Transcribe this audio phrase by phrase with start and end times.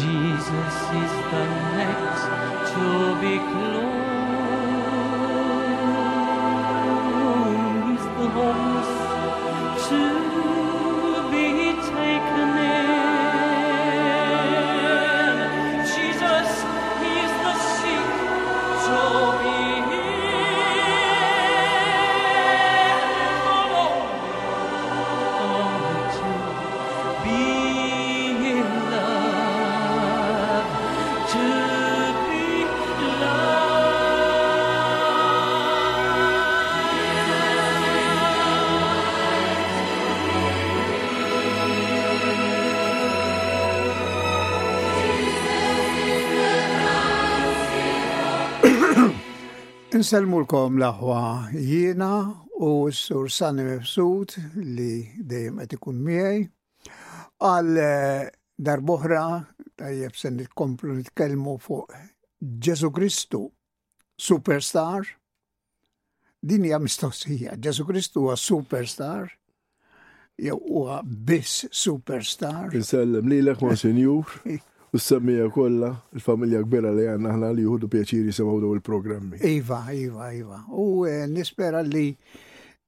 [0.00, 4.11] Jesus is the next to be closed.
[50.02, 52.26] l-kom laħwa jiena
[52.58, 54.34] u s-sur Sani Mefsud
[54.66, 56.40] li dejjem qed ikun miegħi
[57.46, 58.26] għal eh,
[58.58, 59.22] darbohra
[59.78, 61.94] tajjeb sen nitkomplu nitkellmu fuq
[62.42, 63.44] Ġesu Kristu
[64.18, 65.06] superstar.
[66.42, 69.30] Din hija mistoqsija, Ġesu Kristu huwa superstar
[70.34, 72.74] jew huwa biss superstar.
[72.74, 74.24] Insellem lilek senjur.
[74.98, 79.38] Semmija kolla, il-familja kbira li għanna ħna li juhudu pjaċiri semaw daw il-programmi.
[79.48, 80.58] Iva, iva, iva.
[80.68, 82.10] U eh, nispera li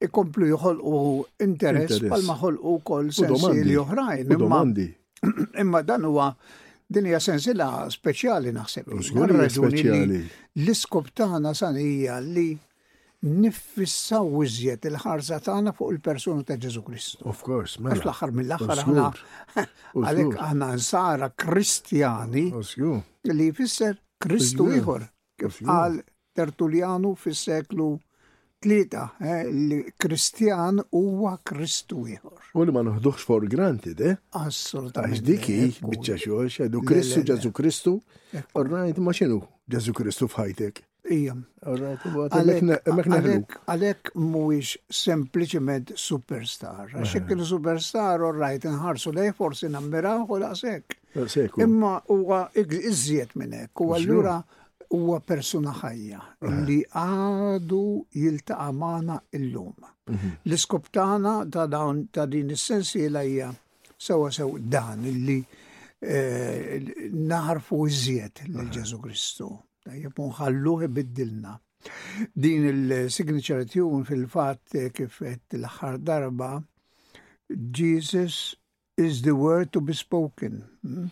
[0.05, 0.51] ikomplu
[0.85, 0.99] u
[1.41, 4.37] interess palma u kol sensi li uħrajn.
[4.37, 4.85] Domandi.
[5.63, 6.29] Imma dan huwa
[6.87, 8.93] din hija sensila speċjali naħseb.
[9.73, 10.21] li
[10.61, 12.49] l-iskop tagħna li
[13.25, 17.25] nifissaw iżjed il-ħarza tagħna fuq il-persuna ta' Ġesu Kristu.
[17.31, 17.97] Of course, mela.
[18.03, 19.07] fl aħħar mill-aħħar aħna
[20.05, 25.07] għalhekk aħna nsara Kristjani li jfisser Kristu ieħor.
[25.41, 26.03] Kif qal
[26.37, 27.89] Tertulianu fis-seklu
[28.63, 29.07] tlieta
[29.49, 32.45] li Kristjan huwa Kristu ieħor.
[32.53, 34.19] U li ma noħduħx for granted, eh?
[34.37, 35.15] Assolutament.
[35.15, 37.97] Għax diki biċċa xogħol xedu Kristu Ġesu Kristu,
[38.61, 39.41] ornajt ma xinu
[39.71, 40.85] Ġesu Kristu f'ħajtek.
[41.05, 41.35] Ija.
[43.67, 46.91] Għalek muwix sempliciment superstar.
[46.97, 50.97] Għaxek il-superstar, u rajt nħarsu lej forsi nammiraw u laqsek.
[51.61, 54.39] Imma huwa iżjed minnek, u għallura
[54.95, 56.23] huwa persuna ħajja
[56.69, 57.83] li għadu
[58.17, 59.75] jiltaqa' illum.
[60.45, 63.55] l iskoptana ta' dawn ta' din is l-ajja
[63.99, 65.39] sewa sew dan illi
[66.03, 66.83] eh,
[67.13, 69.49] naħarfu iżjed lil Ġesu Kristu
[69.85, 71.55] tajjeb unħalluh e biddilna.
[72.33, 76.53] Din il-signature tune fil-fat eh, kif qed l-aħħar darba
[77.49, 78.57] Jesus
[78.97, 80.63] is the word to be spoken.
[80.81, 81.11] Hmm?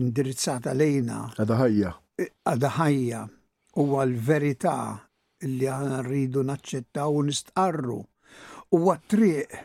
[0.00, 1.26] indirizzata lejna.
[1.36, 1.92] Għada ħajja.
[2.48, 3.26] Għada ħajja
[3.76, 4.94] huwa l-verità
[5.50, 8.00] li għana rridu naċċettaw u nistqarru.
[8.74, 9.62] Huwa triq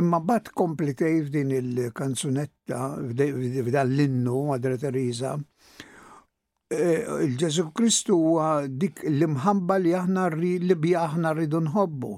[0.00, 2.78] Imma bat komplitej f'din il-kanzunetta,
[3.10, 5.34] f'dan l-innu għadra Teresa,
[6.72, 6.86] e,
[7.26, 12.12] il-ġesu Kristu huwa dik l imħamba li aħna li aħna rridu nħobbu,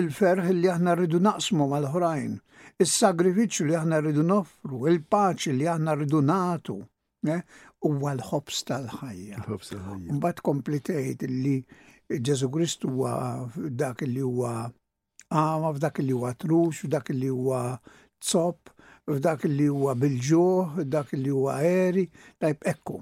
[0.00, 2.32] il-ferħ li aħna rridu naqsmu mal-ħrajn,
[2.80, 6.80] il-sagrifiċu li aħna rridu noffru, il-paċi li aħna rridu natu.
[7.28, 7.42] Eh?
[7.84, 9.44] huwa l-ħobs tal-ħajja.
[9.44, 11.56] Mbagħad komplitejt li
[12.04, 13.14] Ġesu Kristu huwa
[13.56, 14.50] dak li huwa
[15.32, 17.60] għama, f'dak li huwa trux, f'dak li huwa
[18.20, 18.74] zopp,
[19.08, 22.04] f'dak li huwa bil-ġuħ, f'dak li huwa eri,
[22.42, 22.98] tajb ekku.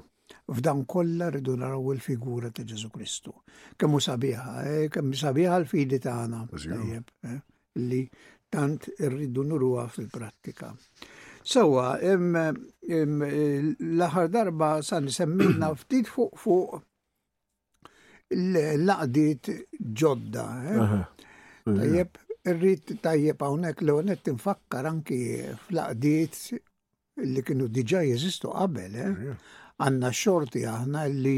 [0.52, 3.34] F'dan kollha rridu naraw il-figura ta' Ġesu Kristu.
[3.78, 6.44] Kemm sabiħa, eh, kemm sabiħa l-fidi tagħna.
[6.52, 7.38] Tajjeb, eh,
[7.82, 8.04] li
[8.52, 10.72] tant irridu nuruha fil-prattika.
[11.42, 11.96] Sewa,
[12.82, 16.80] Eh, l-aħħar darba san semmina ftit fuq fuq
[18.34, 19.50] l-laqdiet
[20.02, 20.46] ġodda.
[20.74, 20.96] Eh?
[21.62, 22.18] Tajjeb,
[22.52, 25.18] irrit tajjeb hawnhekk l għonet tinfakkar anki
[25.68, 26.40] f'laqdiet
[27.22, 29.30] li kienu diġà jeżistu qabel, eh?
[29.78, 31.36] għandna xorti aħna li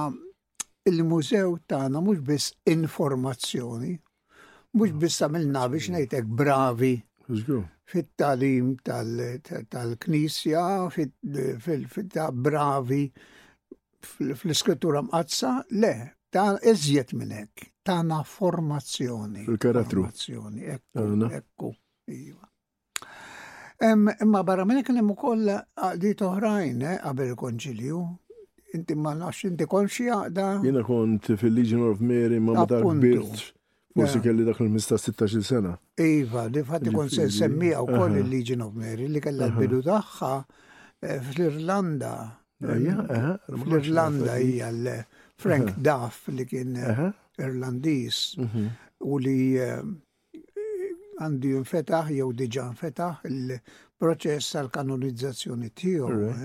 [0.90, 3.96] il-mużew tagħna mhux biss informazzjoni,
[4.74, 7.02] mux bissa milna biex nejtek bravi
[7.90, 13.12] fit-talim tal-knisja, fit-ta' bravi
[14.02, 15.94] fl-iskrittura mqazza, le,
[16.32, 17.68] ta' eżjet minn hekk,
[18.06, 19.46] na' formazzjoni.
[19.48, 21.72] il karatru Formazzjoni, ekku, ekku,
[22.08, 22.48] iva.
[24.22, 28.02] Imma barra minnek nemmu koll ukoll għaqdiet oħrajn eh, qabel konċilju
[28.76, 30.44] Inti ma nafx inti konxi għaqda.
[30.62, 32.84] Jena kont fil-Legion of Mary ma ma ta'
[34.00, 34.22] Forsi eh.
[34.22, 35.78] kelli dak il-mista 16 sena.
[36.00, 38.20] Iva, li fatti kon se semmija u koll eh.
[38.22, 39.52] il-Legion of Mary li kella eh.
[39.54, 40.34] l-bidu taħħa
[41.16, 42.14] fl-Irlanda.
[42.64, 48.66] Fl-Irlanda hija l-Frank Duff li kien Irlandis mhm.
[49.08, 49.38] u li
[51.20, 56.36] għandi jinfetaħ jew diġa nfetaħ il-proċess għal kanonizzazzjoni tiegħu.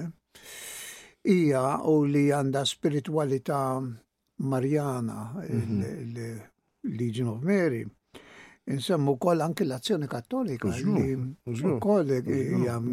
[1.35, 3.61] Ija u li għanda spiritualità
[4.43, 6.51] marjana mhm.
[6.85, 7.85] Legion of Mary.
[8.67, 10.71] Insemmu koll anki l-azzjoni kattolika.
[11.85, 12.13] Koll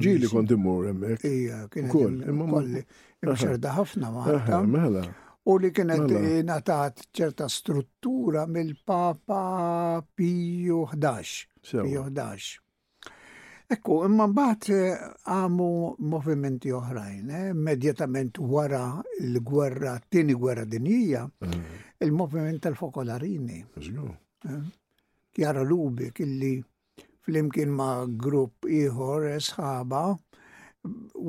[0.03, 1.23] ġili konti mur emmek.
[1.27, 2.81] Ija, kienet kolli.
[3.25, 4.59] Imxerda ħafna maħta.
[4.67, 5.05] Mela.
[5.47, 6.25] U li kienet mela.
[6.27, 11.47] eh, natat ċerta struttura mill-Papa Piju 11.
[11.71, 12.59] Piju 11.
[13.71, 14.95] Ekku, imma bat eh,
[15.31, 15.67] għamu
[16.11, 18.81] movimenti oħrajn, eh, immedjatament wara
[19.29, 21.61] l-gwerra, t tini gwerra dinjija, mm.
[22.03, 23.61] il-moviment tal-fokolarini.
[25.39, 30.03] Jara kelli fl flimkien ma' grupp ieħor eh, sħaba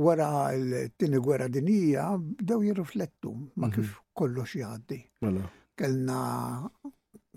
[0.02, 2.08] wara l-tieni gwerra dinija,
[2.42, 3.74] daw jirriflettu ma' mhm.
[3.76, 4.98] kif kollox jgħaddi.
[5.28, 5.46] Mela.
[5.78, 6.18] Kellna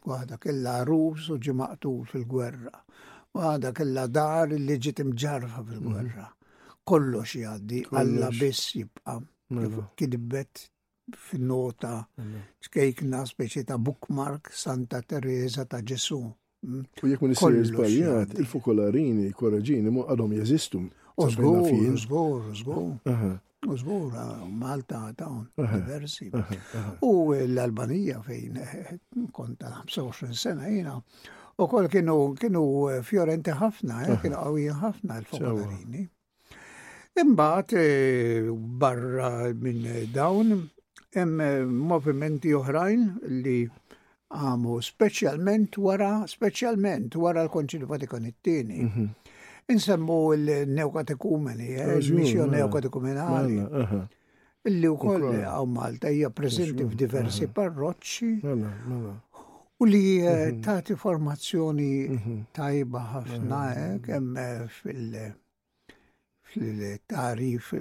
[0.01, 2.73] għada, kellha Rus u ġimaqtu fil-gwerra.
[3.35, 6.27] U għada kella dar li ġiet imġarfa fil-gwerra.
[6.27, 6.79] Mhm.
[6.87, 9.17] Kollo jgħaddi, għalla biss jibqa.
[9.99, 10.61] Kidbet
[11.27, 11.95] fil nota
[12.65, 16.21] ċkejkna speċi ta' bookmark Santa Teresa ta' Ġesu.
[16.65, 16.85] Mm.
[17.03, 20.81] U jek ma nisir zbaljat, il-fokolarini, korraġini, mu għadhom jeżistu.
[21.15, 21.59] Użgur,
[21.91, 23.35] użgur, użgur.
[23.67, 24.11] Użgur,
[24.51, 26.27] Malta dawn, diversi.
[27.01, 28.91] U l-Albanija fejn eh,
[29.33, 30.99] konta 25 sena jina,
[31.55, 32.61] U kol kienu, kienu
[33.07, 34.17] fjorenti ħafna, eh, eh.
[34.25, 36.01] kienu għawija ħafna l-Fokonarini.
[37.23, 40.65] Imbat, eh, barra minn dawn,
[41.15, 43.05] hemm movimenti oħrajn
[43.45, 43.61] li
[44.35, 48.81] għamu specialment wara, specialment wara l-Konċilju Vatikan it-tieni.
[48.89, 49.09] Mhm.
[49.71, 53.61] Insemmu l-neokatekumeni, il-missjon mela, neokatekumenali.
[53.63, 54.03] Mela,
[54.67, 59.15] illi u koll għaw Malta hija prezenti f'diversi parroċċi mela,
[59.75, 60.61] U li eh, mhm.
[60.63, 62.35] tagħti formazzjoni mhm.
[62.55, 63.79] tajba ħafna mhm.
[63.81, 65.33] eh, kemm eh, fil-
[66.55, 67.71] fil-tarif,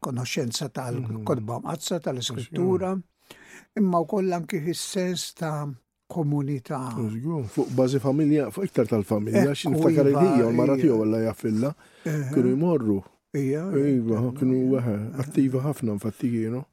[0.00, 2.94] konoxenza tal-kodba mazza, tal skrittura
[3.76, 5.66] imma u koll anki fil-sens ta'
[6.12, 6.78] komunità.
[7.52, 11.74] Fuq bazi familja, fuq iktar tal-familja, xin ftakar il-ħija, l-mara tiegħu għalla jaffilla,
[12.06, 12.96] kienu jmorru.
[13.40, 13.66] Ija.
[13.80, 16.64] Iva, kienu għattiva ħafna, infatti kienu.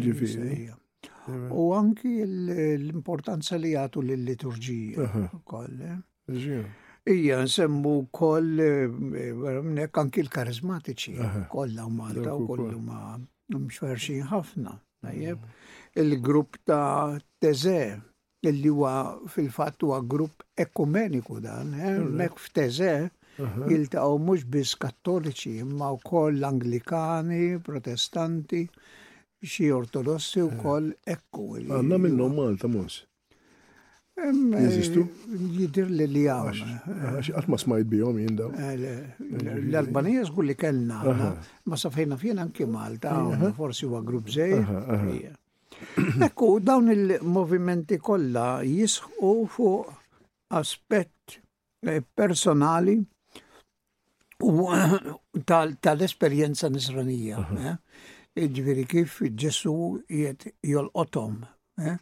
[0.00, 0.68] Ġifiri.
[1.52, 5.08] U anki l-importanza li jagħtu lill-liturġija
[5.68, 6.52] eh.
[7.08, 8.88] Ija, nsemmu kol, eh,
[9.22, 11.14] eh, nek anki l-karizmatiċi,
[11.52, 13.16] kollha u Malta u kollu ma
[13.50, 14.74] mxverxin ħafna.
[16.00, 17.80] Il-grupp ta' Teze,
[18.44, 18.92] illi huwa
[19.32, 21.72] fil-fatt huwa grupp ekumeniku dan,
[22.16, 22.94] mek f'Teze
[23.38, 28.64] jiltaqgħu mhux biss kattoliċi, imma wkoll Anglikani, Protestanti,
[29.42, 31.52] xi ortodossi u koll ekku.
[31.60, 33.02] Għanna minnom Malta mux.
[34.18, 35.04] Jizistu?
[35.54, 36.48] Jidir li li għaw.
[37.30, 38.48] Għatma smajt bijom jinda.
[38.72, 38.88] Eh,
[39.60, 41.34] L-Albanija zgur li kellna.
[41.64, 43.18] Ma safajna fjena anki Malta,
[43.56, 44.56] forsi u grupp zej.
[46.26, 49.94] Ekku, dawn il-movimenti kolla jisħu fuq
[50.58, 51.36] aspet
[51.86, 52.96] eh, personali
[55.84, 57.38] tal-esperienza nisranija.
[57.38, 57.66] Uh -huh.
[57.66, 57.76] eh?
[58.36, 61.40] ġviri kif ġessu jiet jol-otom.
[61.80, 61.96] Eh?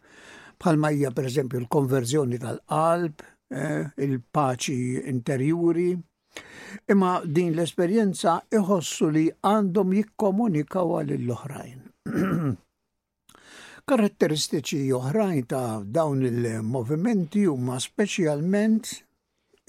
[0.61, 3.23] Bħalma hija per eżempju l-konverżjoni tal-qalb,
[3.54, 3.87] eh?
[3.97, 5.95] il-paċi interjuri.
[6.92, 12.06] Imma din l-esperjenza iħossu li għandhom jikkomunikaw għal l-oħrajn.
[13.87, 18.90] Karatteristiċi oħrajn ta' dawn il-movimenti huma speċjalment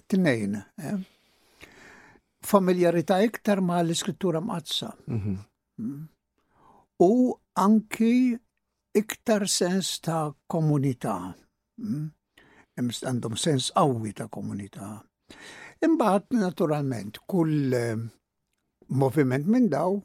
[0.09, 0.57] tnejn.
[0.81, 0.99] Eh?
[2.47, 4.91] Familjarità iktar ma' l-iskrittura m'azza
[6.99, 8.37] u anki
[8.97, 11.33] iktar sens ta' komunità.
[11.81, 12.07] Mm?
[12.77, 15.01] għandhom sens qawwi ta' komunità.
[15.85, 17.97] Imbagħad naturalment kull eh,
[18.89, 19.99] moviment minn daw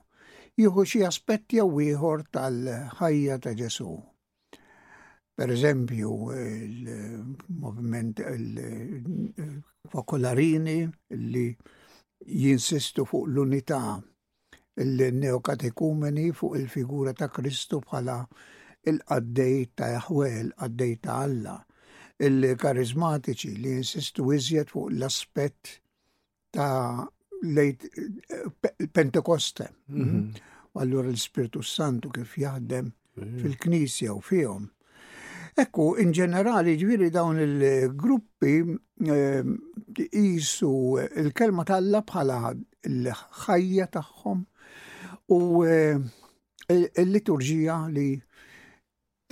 [0.58, 3.88] jieħu xi aspett jew ieħor tal-ħajja ta' Ġesu.
[5.36, 11.46] Per eżempju, il-moviment eh, il-fokolarini eh, li
[12.26, 13.84] jinsistu fuq l-unità
[14.76, 18.18] il-neokatekumeni fuq il-figura ta' Kristu bħala
[18.88, 21.58] il-qaddej ta' jahwel, qaddej ta' Alla,
[22.22, 25.76] il-karizmatiċi li insistu iżjed fuq l-aspett
[26.54, 27.04] ta'
[27.42, 29.68] lejt eh, Pentekoste.
[29.88, 30.00] Mhm.
[30.00, 30.48] Mm-hmm.
[30.80, 32.86] Allura l-Spiritu Santu kif jaħdem
[33.42, 34.70] fil-Knisja u fihom.
[35.60, 39.50] Ekku, in ġenerali ġviri dawn il-gruppi eh,
[39.98, 40.70] jisu
[41.20, 42.54] il-kelma tal-la bħala
[42.88, 44.40] l-ħajja tagħhom
[45.32, 45.96] U eh,
[46.72, 48.10] il-liturġija li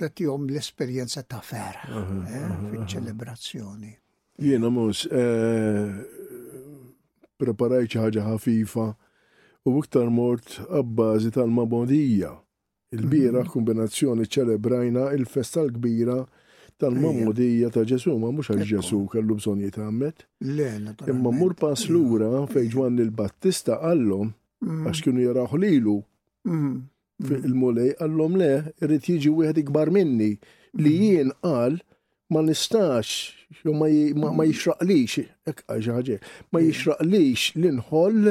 [0.01, 3.91] tatijom l-esperienza ta' fer mhm, eh, mhm, fil-ċelebrazzjoni.
[3.91, 4.47] Mhm.
[4.49, 6.01] Jena mus, eh,
[7.41, 8.87] preparajċi ħaġa ħafifa
[9.69, 12.33] u iktar mort għabbażi tal-mabodija.
[12.91, 16.17] Il-bira kombinazzjoni ċelebrajna il-festa l-kbira
[16.81, 20.25] tal-mamodija ta' Ġesu, ma mux għal Ġesu kellu bżon jitħammet.
[21.09, 24.85] Imma mur pass lura fejġwan il-Battista għallum Mm.
[24.85, 25.95] għax kienu jaraħu lilu
[26.45, 26.73] mm.
[27.25, 27.39] mm.
[27.47, 28.49] il-mulej, għallom le,
[28.85, 30.35] irrit jiġi wieħed ikbar minni
[30.77, 31.79] li jien qal
[32.31, 33.15] ma nistax,
[33.67, 33.89] ma
[34.47, 35.17] jixraqlix,
[35.51, 35.63] ek
[36.53, 38.29] ma jixraqlix l inħol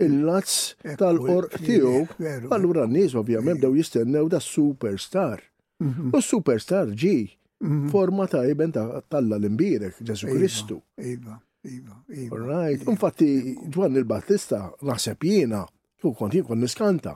[0.00, 2.22] il-lazz tal qorq tiegħu.
[2.56, 5.42] Allura n-nies ovvjament dew jistennew da superstar.
[5.84, 6.14] Mhm.
[6.16, 7.16] U superstar ġi
[7.60, 7.90] mhm.
[7.92, 10.80] forma ta' jibenta tal-imbirek, Ġesu iva, Kristu.
[10.96, 11.36] Iva.
[11.64, 12.36] Iva, iva.
[12.66, 12.80] Right.
[12.82, 12.90] Iva.
[12.92, 15.62] Infatti, Giovanni il-Battista, naħseb jiena,
[16.04, 17.14] u kont kon niskanta,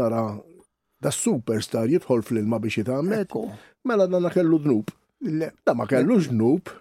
[0.00, 0.22] nara
[1.02, 3.34] da superstar jidħol fil ilma biex jitgħammet.
[3.84, 4.88] Mela dan kellu dnub.
[5.66, 6.72] Da ma kellu dnub.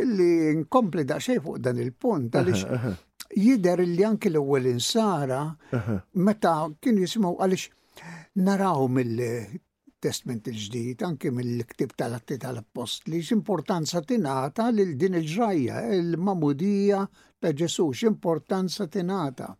[0.00, 0.30] illi
[0.64, 2.64] nkompli da xej fuq dan il-punt, għalix
[3.38, 5.38] jider li anki l-ewwel insara
[6.18, 7.68] meta kien jisimgħu għalix
[8.42, 9.20] naraw mill
[10.04, 17.00] testment il-ġdijt, anki mill-ktib tal-atti tal-apostli, x'importanza tinata lil din il-ġrajja, il-mamudija
[17.40, 19.50] ta' Ġesu, x'importanza tinata.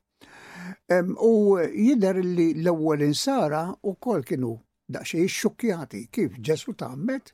[1.25, 4.53] U jider li l-ewwel insara u kol kienu
[4.95, 7.33] daqxie xukjati kif Ġesu tammet,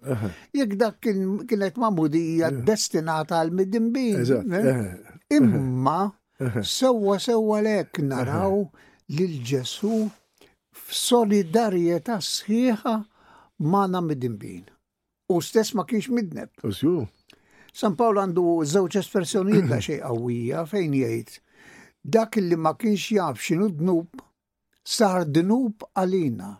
[0.54, 4.22] jekk dak kienet mamudija destinata għal middimbin.
[4.22, 4.86] Eh?
[5.38, 6.00] Imma,
[6.62, 8.66] sewa sewa lek naraw
[9.10, 10.04] lil Ġesu
[10.90, 12.94] solidarjetà sħiħa
[13.64, 14.66] ma' mid-dinbin.
[15.30, 16.50] U stess ma kienx midneb.
[16.66, 17.04] Usju.
[17.72, 21.36] San Pawl għandu żewġ espressjonijiet ta xej qawwija fejn jgħid
[22.02, 24.22] dak li ma kienx jaf xinu dnub
[24.82, 26.54] sar dnub għalina.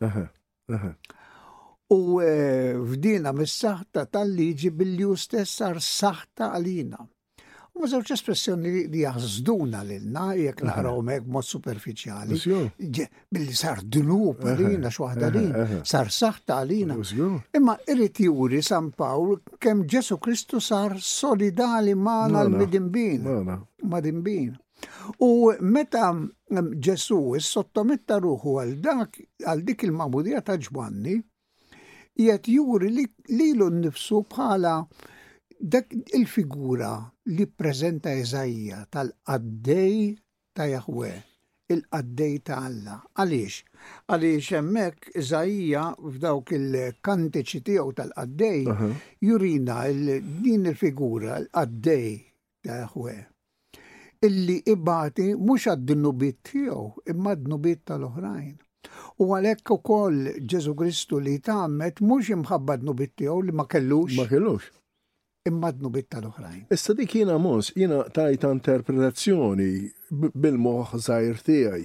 [1.91, 7.01] U eh, fdina mis-saħta tal-liġi billi u stess sar saħta għalina.
[7.79, 12.35] U żewġ espressjoni li l lilna jekk naħraw mek mod superficiali.
[13.31, 16.97] Billi sar dnub għalina x'waħda għalina, sar saħta għalina.
[17.57, 23.23] Imma irrit juri San Pawl kemm Ġesu Kristu sar solidali maħna l medimbin
[23.95, 24.57] Madimbin.
[25.21, 26.11] U meta
[26.51, 31.17] Ġesu sottometta ruħu għal dak għal dik il-mamudija ta' ġwanni,
[32.19, 34.77] jgħet juri li l-nifsu bħala
[35.61, 36.89] Dak il-figura
[37.37, 40.17] li prezenta Eżajja tal-qaddej
[40.57, 41.11] ta' Jahwe,
[41.69, 42.95] il-qaddej ta' Alla.
[43.13, 43.59] Għaliex?
[44.09, 45.83] Għaliex hemmhekk Eżajja
[46.15, 48.65] f'dawk il-kantiċi tiegħu tal-qaddej
[49.21, 49.83] jurina
[50.49, 52.09] din il-figura l-qaddej
[52.65, 53.19] ta' Jahwe.
[54.25, 58.53] Illi ibati mhux għad-dnubiet tiegħu, imma d-nubiet tal-oħrajn.
[59.21, 64.17] U għalhekk ukoll Ġesu Kristu li tamet mhux imħabba d-nubiet tiegħu li ma kellux.
[64.17, 64.80] Ma kellux
[65.49, 66.65] imma d-nubit tal-oħrajn.
[66.75, 69.69] Issa dik jina mos, jina tajta interpretazzjoni
[70.13, 71.85] bil-moħ zaħir tijaj.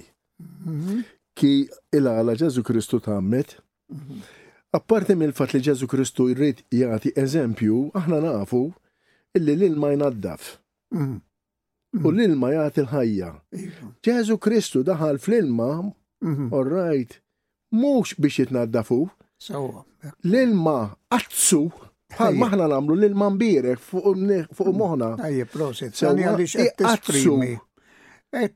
[0.66, 1.04] Mhm.
[1.36, 1.50] Ki
[1.96, 3.56] il-għala Ġesu Kristu tammet,
[3.92, 4.20] mhm.
[4.76, 8.66] apparti mill-fat li Ġesu Kristu jrid jagħti eżempju, aħna nafu
[9.36, 10.56] illi l-ilma jnaddaf.
[10.92, 11.16] Mhm.
[12.02, 13.30] U l-ilma jgħati l-ħajja.
[13.56, 13.86] Iva.
[14.04, 15.70] Ġesu Kristu daħal fl-ilma,
[16.52, 17.20] all right,
[17.72, 19.06] mux biex jitnaddafu.
[20.24, 21.62] L-ilma għazzu
[22.14, 25.08] Bħal maħna namlu l mambire fuq moħna.
[25.26, 27.48] Ajje, prosit, sani għalix għed t-esprimi.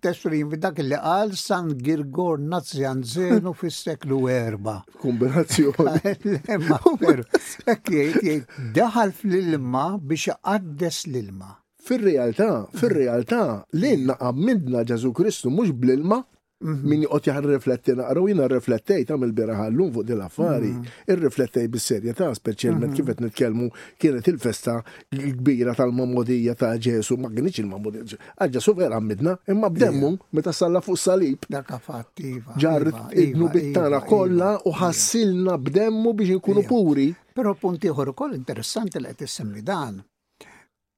[0.09, 4.77] esprimi dak li għal San Girgor Nazjan Zenu fis seklu erba.
[5.03, 6.03] Kombinazzjoni.
[7.73, 11.51] Ekk daħal fl-ilma biex għaddes l-ilma.
[11.81, 13.43] Fil-realtà, fil-realtà,
[13.73, 16.23] l-inna għammidna Ġesu Kristu mux bl-ilma
[16.63, 16.89] Mhm.
[16.89, 20.97] min jqot jarrifletti naqra u jina riflettej tam il-beraħallum fuq dil-affari, mhm.
[21.13, 23.09] il-riflettej bis-serjetà, speċjalment kif mhm.
[23.13, 23.69] qed nitkellmu
[24.03, 24.75] kienet il-festa
[25.15, 28.21] kbira tal-mamodija ta' Ġesu, ma għinix il-mamodija.
[28.59, 30.29] Ġesu vera midna, imma b'demmu iva.
[30.37, 31.49] meta salla fuq salib.
[31.49, 32.53] Daka fattiva.
[32.59, 37.09] Ġar idnu iva, iva, bittana kollha u ħassilna b'demmu biex ikunu puri.
[37.41, 40.03] Però punti ieħor ukoll interessanti li qed issemmi dan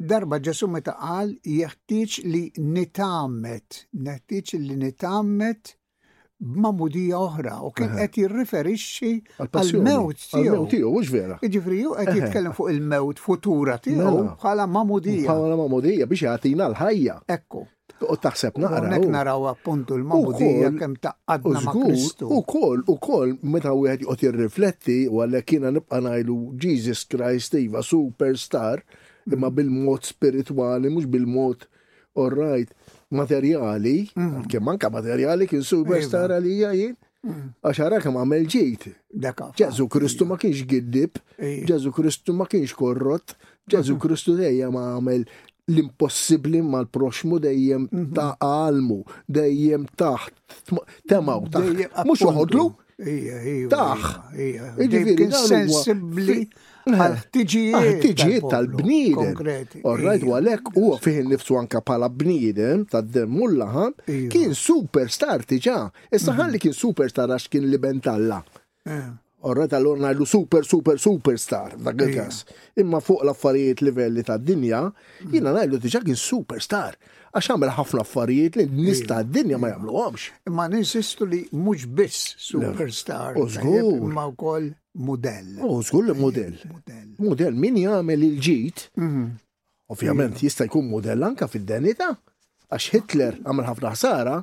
[0.02, 2.42] darba ġesu meta qal jeħtieġ li
[2.74, 5.76] nitamet, neħtieġ li nitamet
[6.42, 9.10] b'mamudija oħra u kien qed jirriferixxi
[9.46, 10.64] għall-mewt tiegħu.
[10.64, 11.36] mhux vera.
[11.44, 14.32] Jiġifieri hu qed jitkellem fuq il-mewt futura tiegħu mela.
[14.42, 15.28] bħala mamudija.
[15.30, 17.20] Bħala mamudija biex jagħtina l-ħajja.
[17.36, 17.62] Ekku.
[18.02, 18.88] U taħseb naqra.
[18.90, 22.26] Nek naraw appuntu l-mamudija kem taqqadna ma' Kristu.
[22.26, 27.06] U kol, u kol, meta u għed jqot jirrifletti, u għalla kiena nibqa najlu Jesus
[27.06, 28.82] Christ, iva superstar,
[29.30, 31.66] imma bil-mod spirituali, mhux bil-mod
[32.18, 32.68] all right,
[33.16, 34.46] materjali, mm.
[34.52, 36.36] kemm anka materiali kien superstar iva.
[36.40, 36.98] għalija mm.
[37.22, 38.84] għax għaxara kem għamel ġejt.
[39.22, 39.86] Ġezu iva.
[39.86, 39.88] iva.
[39.96, 41.22] Kristu ma kienx giddib,
[41.70, 43.36] Ġezu Kristu ma kienx korrot,
[43.70, 44.02] Ġezu mm-hmm.
[44.02, 45.24] Kristu dejjem għamel
[45.72, 48.12] l-impossibli mal-proxmu dejjem mm-hmm.
[48.16, 50.58] ta' għalmu, dejjem taħt,
[51.08, 51.86] temaw taħt.
[52.10, 52.68] Mux uħodlu?
[53.72, 54.06] Taħ.
[55.32, 56.42] Sensibli.
[56.82, 59.80] Għal-ħtiġijiet ah, tal-bniedem.
[59.86, 63.94] Orrajt, għalek u fiħin nifsu anka pala bniedem tad-demmullaħan
[64.32, 65.76] kien superstar tiġa.
[66.10, 66.40] Issa mhm.
[66.40, 68.40] ħalli kien superstar għax kien bentalla.
[68.90, 69.78] Orrajt eh.
[69.78, 72.02] għallur najdu super, super, superstar, dak
[72.82, 75.32] Imma fuq l-affarijiet livelli tad-dinja, mhm.
[75.38, 76.98] jina najdu tiġa kien superstar
[77.32, 80.26] għax għamil ħafna affarijiet li nista d-dinja ma jagħmluhomx.
[80.50, 83.38] Imma ninsistu li mhux biss superstar.
[83.40, 84.02] Użgur.
[84.12, 84.26] Ma
[84.94, 85.58] Model.
[85.60, 86.52] Oh skull model.
[87.16, 88.82] Modell min jagħmel il-ġit.
[89.00, 89.22] Mhm.
[89.92, 92.10] Ovvjament jista' jkun model anka fid-denita.
[92.72, 94.34] Għax Hitler għamel ħafna ħsara,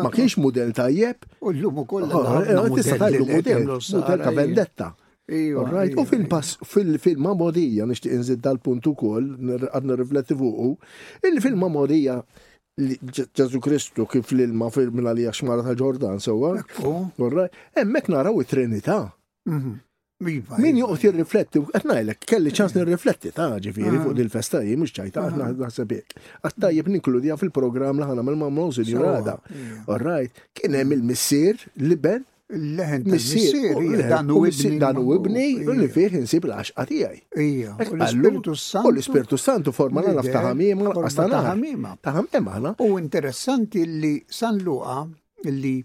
[0.00, 0.12] ma ah.
[0.12, 1.24] kienx model tajjeb.
[1.40, 2.04] U l-lum ukoll.
[2.08, 4.88] Ah, tista' iva, U model, model ta' iva, vendetta.
[6.00, 9.30] u fil-pass, fil-mamodija, nishtiq inżid dal-punt ukoll,
[9.70, 10.70] għadna rifletti fuqu,
[11.30, 12.20] il-fil-mamodija
[12.74, 16.56] Ġesu Kristu kif l-ilma fil li għaxmara ta' Ġordan sewa.
[17.78, 19.12] Emmek naraw it-Trinità.
[19.46, 19.76] Mhm.
[20.22, 21.02] Iva, Min iva, juqt iva.
[21.04, 22.76] jirrifletti, għatnajlek, kelli ċans eh.
[22.78, 24.18] nirrifletti ta' ġifiri fuq ah.
[24.20, 25.54] dil festa mux ċajta, għatna ah.
[25.66, 26.06] għasabik.
[26.46, 29.34] Għattajib għaf fil-program laħna mal-mamloz il-jurada.
[29.90, 32.22] Orrajt, kien hemm il-missir li ben
[32.54, 33.72] Leħen missir,
[34.06, 34.76] dan u ibni.
[34.78, 35.46] Dan u ibni,
[35.80, 37.16] li fih insib l-axqa tijaj.
[37.34, 38.86] u l-Spiritu Santu.
[38.86, 40.94] U l-Spiritu Santu forma l-għaf taħamima,
[42.84, 45.02] U interessanti li San Luqa,
[45.48, 45.78] li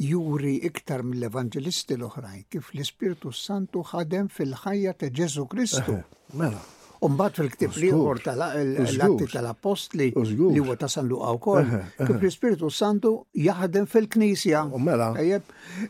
[0.00, 5.98] juri iktar mill evangelisti l-oħrajn kif l-Ispirtu Santu ħadem fil-ħajja ta' Ġesu Kristu.
[6.00, 6.60] Eh, mela.
[7.04, 12.08] Umbat fil-ktib li uħor atti tal-apostli li huwa ta' San Luqa wkoll, eh, eh.
[12.08, 14.64] kif l-Ispiritu Santu jaħdem fil-Knisja.
[14.88, 15.12] Mela.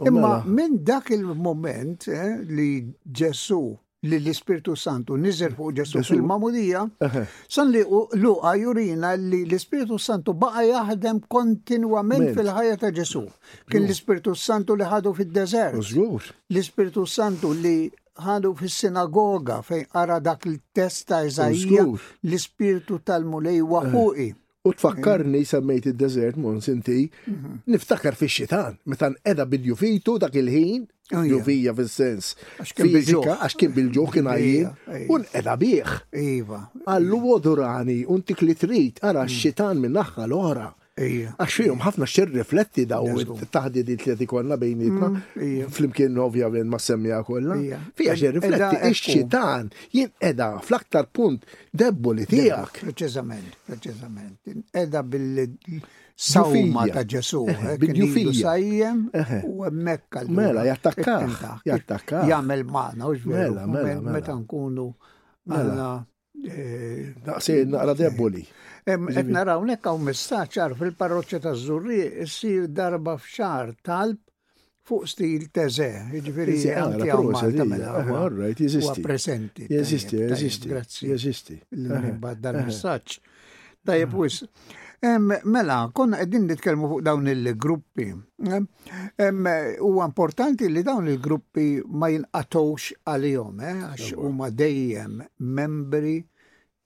[0.01, 0.43] Imma mela.
[0.47, 2.11] minn dak il-moment
[2.51, 2.71] li
[3.07, 3.63] Ġesu
[4.09, 6.85] li l-Ispirtu Santu nizzer fuq ġesu fil-mamudija,
[7.53, 7.83] san li
[8.23, 13.23] luqa jurina li l-Ispirtu Santu baqa jaħdem kontinuament fil-ħajja ta' ġesu.
[13.69, 15.77] Kien l-Ispirtu Santu li ħadu fil-deżert.
[15.77, 17.77] L-Ispirtu Santu li
[18.25, 24.31] ħadu fil-sinagoga fejn ara dak il-testa Eżajja l-Ispirtu tal-mulej waħuqi.
[24.69, 27.63] U tfakkarni semmejt id-desert mons inti, mhm.
[27.73, 30.83] niftakar fi xitan, metan edha bil-jufitu dak il-ħin,
[31.17, 32.35] oh, jufija fil-sens.
[32.83, 35.07] Fizika, għax kien bil-ġu kien iva, għajin, iva.
[35.17, 35.89] un edha bieħ.
[36.21, 36.61] Iva, iva.
[36.93, 39.39] Għallu għodurani, un tik li trit, għara mm.
[39.39, 40.69] xitan minnaħħa l-ora.
[41.01, 45.71] Għaxijom, ħafna xir rifletti daw il di t tleti kolla bejnietna, mm.
[45.73, 47.57] fl-imkien ovvjament ma semmija kolla.
[47.97, 52.83] Fija xir rifletti, iċċitan, jien edha fl-aktar punt debboli tijak.
[52.85, 54.39] Preċizament, preċizament.
[54.83, 55.47] Edha billi
[56.21, 58.37] sawma ta' ġesu, eh, bil-jufija.
[58.43, 59.03] Sajjem
[59.47, 60.27] u mekka.
[60.29, 61.21] Mela, jattakka.
[61.67, 62.27] Jattakka.
[62.29, 64.17] Jamel maħna, uġ Mela, mela, mela.
[64.19, 64.91] Meta nkunu.
[65.49, 65.93] Mela.
[66.41, 68.45] Naqsi, eh, naqra eh, debboli.
[68.87, 74.21] Qed naraw hawnhekk hawn mistaċar fil parroċċa ta' zurri, issir darba f'xar talb
[74.91, 75.89] fuq stil teze,
[76.25, 77.93] ġifieri ah, anke għaw Malta mela.
[78.01, 79.05] Ah, right, jeżisti.
[79.05, 79.67] Presenti.
[79.71, 80.71] Jeżisti, jeżisti.
[80.73, 81.11] Grazzi.
[81.13, 81.57] Jeżisti.
[81.77, 83.17] L-minbad dal-messaġġ.
[83.87, 84.39] Tajjeb wis.
[85.49, 88.09] Mela, konna għedin nitkelmu fuq dawn il-gruppi.
[89.85, 91.67] U importanti li dawn il-gruppi
[92.01, 95.21] ma jinqatowx għal-jom, eh, għax u ma dejjem
[95.61, 96.19] membri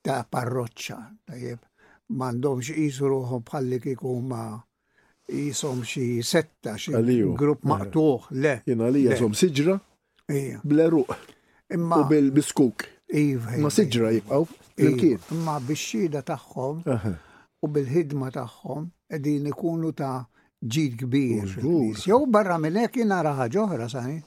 [0.05, 0.99] ta' parroċċa.
[1.31, 1.63] Tajjeb
[2.13, 4.43] mandomx jisu ruħu bħalli kiku ma
[5.29, 6.93] jisom xi setta, xi
[7.39, 7.69] grupp eh.
[7.69, 8.55] maqtuħ, le.
[8.67, 9.79] Jena li jisom siġra,
[10.63, 11.15] bleruq,
[11.73, 12.91] u bil-biskuk.
[13.15, 14.45] Iva, iva, ma siġra jibqaw,
[15.45, 15.95] Ma bix
[16.27, 17.13] taħħom, tagħhom
[17.63, 20.25] u bil-ħidma tagħhom qegħdin ikunu ta'
[20.61, 21.53] ġid kbir.
[22.09, 24.19] Jow barra minnek jina raħa ġohra, sani.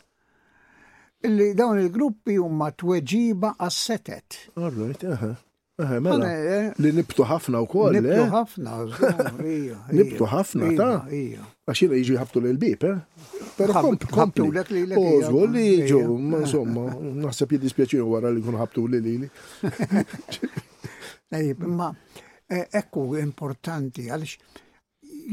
[1.28, 4.40] Illi dawn il-gruppi huma tweġiba għas-setet.
[5.80, 6.70] Eh, mela, eh?
[6.82, 8.00] li nibtu ħafna u koll.
[8.00, 8.02] Eh?
[8.02, 8.78] Nibtu ħafna,
[9.94, 11.18] nibtu ħafna, ta'
[11.70, 13.04] għaxin iġi ħabtu l-bib, eh?
[13.60, 13.76] Pero
[14.16, 14.98] komplu l li l-ek.
[14.98, 16.86] Ozgu oh, li jiġu, insomma,
[17.26, 19.14] naħseb jiddispjaċinu wara li kun ħabtu li li.
[21.68, 21.92] Ma,
[22.50, 24.38] e, ekku importanti, għalix,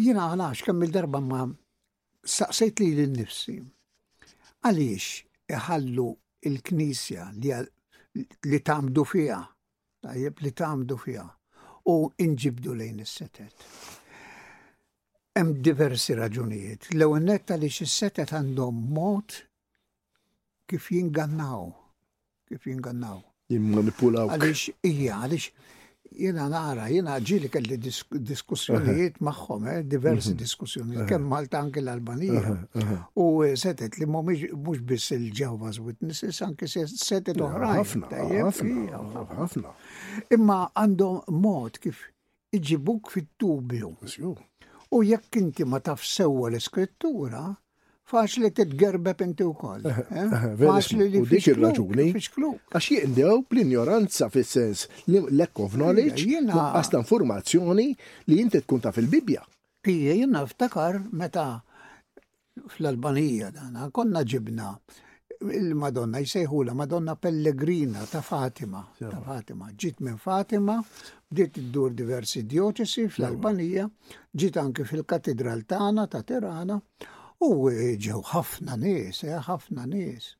[0.02, 1.46] jina għalax kam il-darba ma
[2.26, 3.56] saqsajt li l-nifsi.
[4.66, 5.08] Għalix,
[5.56, 6.08] iħallu
[6.52, 9.40] il-knisja li tamdu fija
[10.04, 11.24] tajjeb li tagħmdu fiha
[11.92, 13.64] u inġibdu lejn is-setet.
[15.36, 16.86] Hemm diversi raġunijiet.
[16.96, 19.36] L-ewwel netta li x-setet għandhom mod
[20.70, 21.72] kif jingannaw.
[22.48, 23.20] Kif jingannaw.
[23.52, 24.30] Jimmanipulaw.
[24.36, 25.80] Għaliex, hija, għaliex
[26.14, 32.54] jena nara, jena ġili kelli diskussjonijiet maħħom, eh, diversi diskussjonijiet, kemm Malta anke l-Albanija.
[33.18, 37.82] U eh, setet li mux biss il-Jehovah's Witnesses, anke setet oħrajn.
[37.82, 39.02] Ħafna,
[39.40, 39.74] ħafna.
[40.36, 42.00] Imma għandhom mod kif
[42.54, 43.96] iġibuk fit-tubju.
[44.94, 47.48] U jekk inti ma taf sewwa l-iskrittura,
[48.10, 49.86] faċli titgerbeb inti wkoll.
[49.88, 50.22] Eh, eh?
[50.24, 52.08] Eh, faċli li dik ir-raġuni.
[52.72, 56.26] Għax jindew bl-ignoranza fis-sens lack of knowledge,
[56.64, 57.86] għas informazzjoni
[58.30, 59.42] li inti tkun ta' fil-Bibja.
[59.88, 61.46] Ija jiena ftakar meta
[62.76, 64.72] fl-Albanija dana konna ġibna
[65.44, 68.80] il-Madonna jsejħula Madonna Pellegrina ta' Fatima.
[68.98, 69.66] Ta' Fatima.
[69.76, 70.78] Ġit minn Fatima,
[71.30, 73.84] bdiet iddur diversi dioċesi fl-Albanija,
[74.34, 76.78] ġit anke fil-Katedral tagħna ta' Tirana.
[76.98, 77.06] Ta
[77.44, 80.30] U eh, ġew ħafna nies, eh, ħafna nies.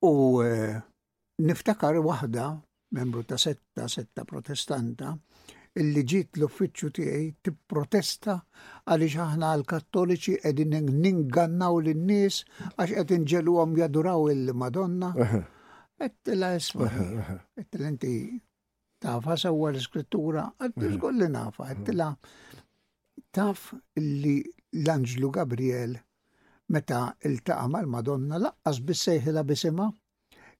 [0.00, 0.72] U eh,
[1.44, 2.46] niftakar waħda,
[2.96, 5.10] membru ta' setta, setta protestanta,
[5.76, 8.38] illi ġiet l-uffiċċju tiegħi tipprotesta
[8.88, 12.40] għaliex aħna għall kattoliċi qegħdin ningannaw lin-nies
[12.72, 15.12] għax qed inġeluhom jaduraw il-Madonna.
[16.00, 16.88] Ettila isma,
[17.60, 18.14] ettila inti
[19.04, 22.08] tafa sewwa l-iskrittura, qed tiżgolli nafa, ettila
[23.36, 24.38] taf illi
[24.80, 25.96] l-Anġlu Gabriel
[26.72, 29.86] meta iltaqa mal-Madonna laqqas sejħila bisima,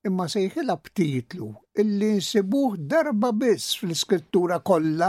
[0.07, 1.49] imma sejħila b'titlu
[1.83, 5.09] illi nsibuh darba biss fl skrittura kollha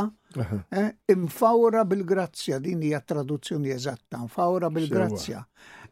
[0.74, 5.44] eh, imfawra bil-grazzja, din hija traduzzjoni eżatta, imfawra bil-grazzja.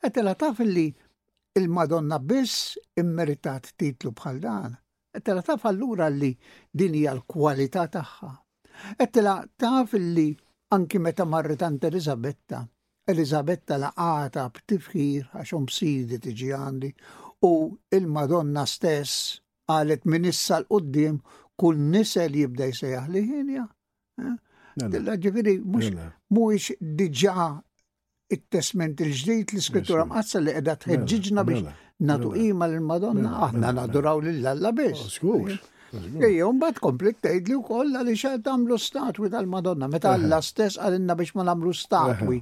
[0.02, 0.88] Qed e taf li
[1.56, 4.74] il-Madonna biss immeritat titlu bħal dan.
[5.16, 6.34] Ettela taf allura li
[6.72, 8.32] din hija l-kwalità tagħha.
[9.00, 10.32] Ettela taf li
[10.76, 12.66] anki meta marret Elizabetta
[13.12, 16.90] Elizabetta laqata b'tifħir għax omsidi tiġi għandi
[17.46, 17.52] u
[17.98, 19.36] il-Madonna stess
[19.76, 21.20] għalet minissa l-qoddim
[21.62, 23.68] kull nisel jibda sejaħ li ħinja.
[24.24, 24.36] Eh?
[25.26, 26.72] Ġifiri, mux
[27.04, 27.46] diġa
[28.34, 31.76] il testment il-ġdijt li skrittura mqazza li edha tħedġiġna biex
[32.10, 35.22] nadu ima l-Madonna, aħna naduraw l-Alla biex.
[36.00, 41.36] Ejja, mbagħad komplik tgħidli wkoll għalli qed għamlu statwi tal-Madonna, meta Alla stess għalinna biex
[41.38, 42.40] ma nagħmlu statwi.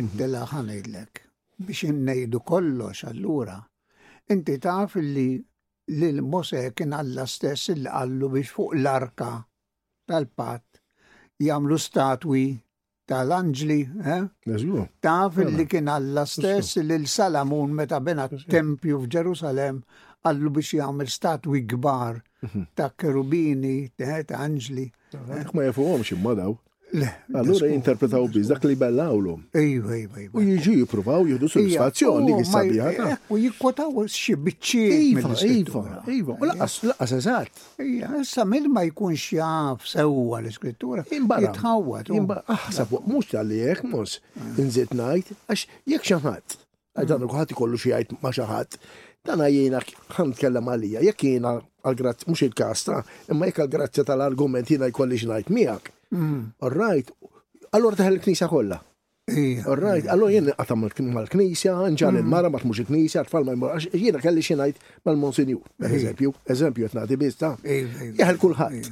[0.00, 1.22] Intela ħanejdlek
[1.68, 3.58] biex innejdu kollox allura.
[4.32, 5.28] Inti taf li
[6.00, 9.30] lil Mose kien Alla stess il għallu biex fuq l-arka
[10.08, 10.80] tal-pat
[11.42, 12.44] jagħmlu statwi
[13.10, 14.90] tal-anġli, eh?
[15.04, 19.84] Taf li kien Alla stess lil Salamun meta bena tempju f'Ġerusalem
[20.24, 22.66] għallu biex jgħamil statwi gbar mhm.
[22.78, 24.88] ta' kerubini, ta' anġli.
[25.54, 26.58] Ma jafuhom ximma daw.
[27.34, 29.40] Allura jinterpretaw biz dak li bellaw l-om.
[29.52, 29.62] bellawlhom.
[29.62, 32.90] Ejju, ejju, U jiġu jippruvaw jieħdu soddisfazzjoni li oh, sabiħa.
[33.08, 35.00] Eh, u jikkotaw xie biċċiet.
[35.08, 35.82] Iva, iva,
[36.14, 36.36] iva.
[36.38, 37.64] U laqas laqas eżat.
[37.82, 41.02] Ejja, issa mill ma jkunx jaf sewwa l-iskrittura.
[41.10, 42.12] Jitħawwad.
[42.14, 42.38] Oh.
[42.60, 44.16] Aħsab ah, mux tal-li jekk mhux
[44.62, 45.00] inżid eh.
[45.00, 46.60] najt, għax jekk xaħat.
[46.94, 48.78] Għadan u għati kollu xie għajt ma' xaħat.
[49.24, 52.98] Dana jiena għan kellem għalija, jek jiena għal-grazz, mux il-kasta,
[53.32, 55.86] imma jek għal-grazzja tal-argument jiena jkolli xnajt miegħek.
[56.12, 56.74] Orrajt, mm.
[56.74, 57.12] right,
[57.72, 58.76] allora taħel il-knisja kollha.
[59.24, 60.84] Orrajt, right, allora jiena għatam
[61.16, 62.52] mal-knisja, nġan il-mara mm.
[62.52, 65.56] ma tmux il-knisja, tfal ma jmur, jiena kelli xnajt mal-monsinju,
[65.88, 67.54] eżempju, eżempju di bista,
[68.20, 68.90] jahel kullħat.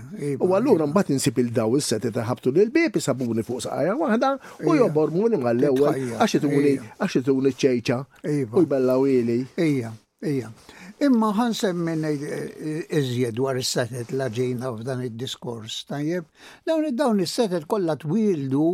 [0.48, 5.44] U allura mbat insib il-daw il-seti taħabtu l bibi sabuni fuq saqja wahda, u jobbormuni
[5.44, 5.92] mal-ewel,
[6.24, 8.02] għaxetuni, għuni ċejċa,
[8.56, 9.42] u jbellaw ili.
[9.60, 9.92] Ija.
[10.22, 10.50] Ija.
[11.02, 16.26] Imma għan semmin iżjed dwar is-setet la ġejna f'dan id-diskors tajjeb.
[16.68, 18.66] Dawn dawn is-setet kollha twildu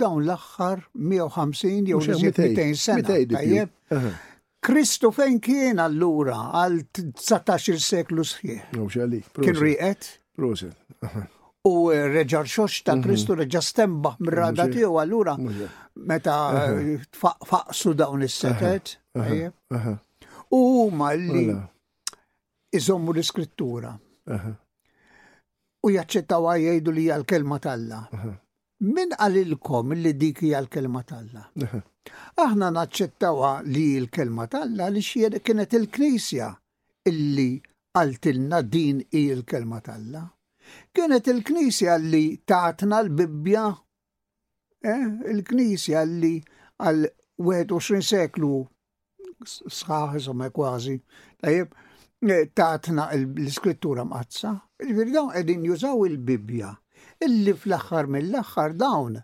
[0.00, 4.08] dawn l axħar 150 jew 200 sena
[4.66, 6.80] Kristu fejn kien allura għal
[7.14, 8.88] 19 seklu sħiħ.
[9.38, 10.08] Kien riqet?
[10.34, 10.72] Proset.
[11.70, 15.36] U reġar xox ta' Kristu reġa stemba mrada tiegħu allura
[15.94, 16.40] meta
[17.22, 18.96] faqsu dawn is-setet.
[20.56, 21.44] U huma li
[22.78, 23.92] iżommu l-iskrittura.
[25.86, 28.00] U jaċċettaw jgħidu li hija l-kelma talla.
[28.96, 31.44] Min għalilkom li dik jgħal l-kelma talla?
[32.46, 36.48] Aħna naċċettawa li l-kelma talla li xie kienet il-Knisja
[37.12, 37.48] illi
[37.96, 40.24] għaltilna din jgħal l-kelma talla.
[40.92, 43.66] Kienet il-Knisja li taħtna l bibja
[44.84, 45.04] eh?
[45.34, 46.34] il-Knisja li
[46.82, 47.04] għal
[47.46, 48.54] 21 seklu
[49.44, 50.96] sħaħ insomma kważi.
[51.42, 51.74] Tajib,
[52.28, 54.54] eh, tatna l-iskrittura mazza.
[54.80, 56.74] il dawn qegħdin jużaw il-Bibja,
[57.26, 59.16] illi fl-aħħar mill-aħħar dawn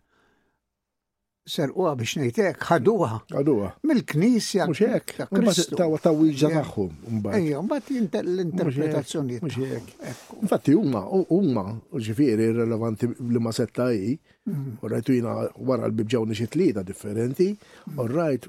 [1.44, 3.08] serquha biex ngħidlek ħaduha.
[3.34, 3.68] Ħaduha.
[3.82, 4.68] Mill-Knisja.
[4.70, 5.74] Mhux hekk.
[5.74, 7.38] Tawa tawwiġa tagħhom mbagħad.
[7.40, 9.40] Ejja, mbagħad l-interpretazzjoni.
[9.42, 10.06] Mhux hekk.
[10.44, 11.66] Infatti huma huma
[11.98, 14.14] ġifieri relevanti li ma setta hi.
[14.46, 14.78] Mm.
[14.78, 15.18] U rajtu
[15.66, 17.50] wara l-bibġawni xi tlieta differenti,
[17.90, 18.06] u mm.
[18.14, 18.48] rajt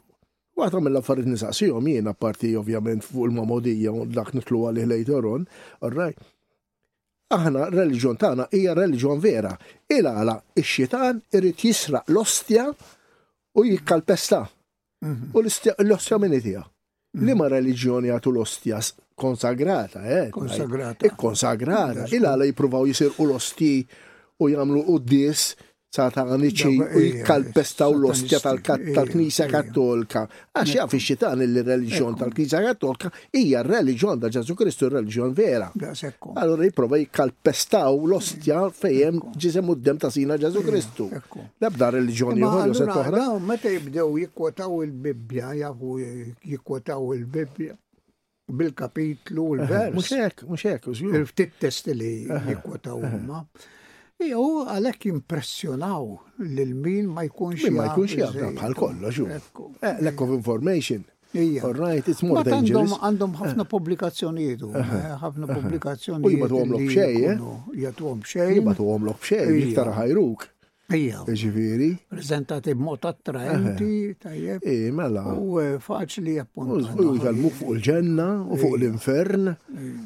[0.54, 5.48] Għatra mill-affarijiet nisaqsihom jien apparti ovvjament fuq il-mamodija u dak nitlu għalih later on,
[5.82, 6.20] alright.
[7.34, 9.56] Aħna reliġjon tagħna hija reliġjon vera.
[9.90, 14.44] Il għala ix-xitan irid jisraq l-ostja u jikkalpesta.
[15.02, 15.32] Mhm.
[15.34, 16.64] U l-ostja minn tiegħu.
[17.18, 17.26] Mhm.
[17.26, 18.78] Li reliġjoni għatu l-ostja
[19.24, 20.30] konsagrata, eh?
[20.34, 21.10] Konsagrata.
[21.10, 22.06] Ikkonsagrata.
[22.14, 23.74] Il għala jippruvaw jisirqu l-osti
[24.40, 25.56] u jagħmlu qudies
[26.02, 28.62] għaniċi u u eh, l-ostja eh,
[28.96, 30.24] tal-Knisja eh, Kattolka.
[30.58, 35.70] Għax jaf ix-xitan li religjon tal-Knisja Kattolka ija religjon da' Ġesu Kristu, religjon vera.
[36.36, 41.10] Allora jipprova u l-ostja fejem fejjem ġisem dem ta' sina Ġesu Kristu.
[41.62, 43.28] Labda religjon jħollu se toħra.
[43.40, 47.78] Meta jibdew jikkwotaw il-Bibbja, jafu jikkwotaw il-Bibbja
[48.54, 49.94] bil-kapitlu u l-vers.
[49.96, 50.90] Mux hekk, mux hekk.
[50.90, 53.46] Il-ftit test li jikkwotaw huma.
[54.22, 56.10] Jew għalhekk impressjonaw
[56.58, 59.18] lil min ma jkunx ma jkunx jaf bħal kollox.
[59.82, 61.04] Eh, lack of information.
[61.64, 62.94] All right, it's more dangerous.
[63.02, 63.38] Għandhom eh.
[63.42, 65.10] ħafna pubblikazzjonijiet eh.
[65.24, 66.38] ħafna pubblikazzjonijiet.
[66.38, 66.62] Jibatu
[68.08, 70.50] għomlok xej, jibatu għomlok xej, iktar ħajruk.
[70.92, 71.22] Ija.
[71.28, 71.94] Ġiviri.
[72.12, 74.62] Prezentati b'mod attraenti, tajjeb.
[74.68, 75.22] E, mela.
[75.40, 76.82] U eh, faċli appunto.
[77.00, 79.54] U tal fuq il-ġenna u fuq l-infern.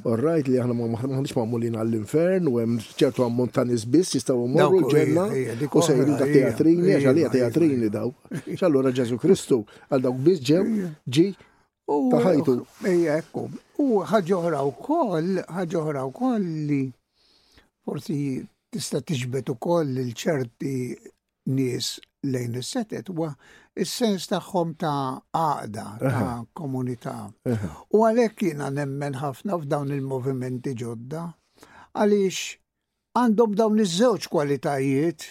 [0.06, 4.84] U rajt li għahna maħnix mamulin għall-infern u għem ċertu ammont ta' nisbiss jistgħu mmorru
[4.86, 5.28] l-ġenna
[5.72, 8.13] u sejru da teatrini, eh, għax għalija teatrini daw.
[8.62, 10.62] ċallura Ġesu Kristu għal dawk biss ġew
[11.10, 11.28] ġi
[12.13, 12.56] ta' ħajtu.
[12.94, 13.48] Ejja, ekku.
[13.82, 16.84] U ħagħuħra u koll, ħagħuħra u koll li
[17.84, 18.46] forsi
[18.78, 20.72] tista' tiġbed ukoll il ċerti
[21.56, 21.88] nies
[22.30, 23.32] lejn is-setet huwa
[23.82, 27.16] is-sens tagħhom ta' għaqda, ta' komunità.
[27.96, 31.24] U għalhekk jiena nemmen ħafna f'dawn il-movimenti ġodda
[31.98, 32.44] għaliex
[33.18, 35.26] għandhom dawn iż-żewġ kwalitajiet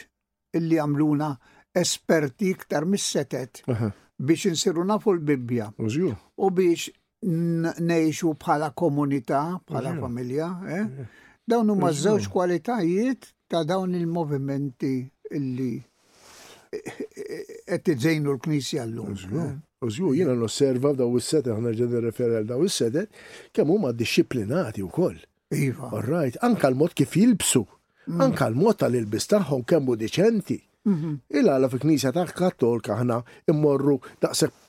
[0.59, 1.31] illi għamluna
[1.79, 5.69] esperti iktar mis-setet biex insiru nafu l-Bibbja.
[6.43, 6.89] U biex
[7.87, 10.51] nejxu bħala komunità, bħala familja.
[10.81, 11.09] Eh?
[11.47, 15.07] Dawn huma żewġ kwalitajiet ta' dawn il-movimenti
[15.37, 15.79] illi
[17.67, 19.15] qed iġejnu l-Knisja llum.
[19.87, 23.13] Użju, jiena nosserva daw is sedet ħana ġedin referi għal daw is sedet
[23.55, 25.19] kemm huma disciplinati wkoll.
[25.55, 25.93] Iva.
[26.03, 27.63] Right, anka l-mod kif jilbsu,
[28.09, 28.23] mm.
[28.25, 30.59] anka l-mod tal-ilbis tagħhom kemm hu diċenti.
[30.91, 31.15] Mhm.
[31.39, 33.21] Illa għala fil-Knisja ta' Kattolka ħana
[33.53, 34.65] immorru daqshekk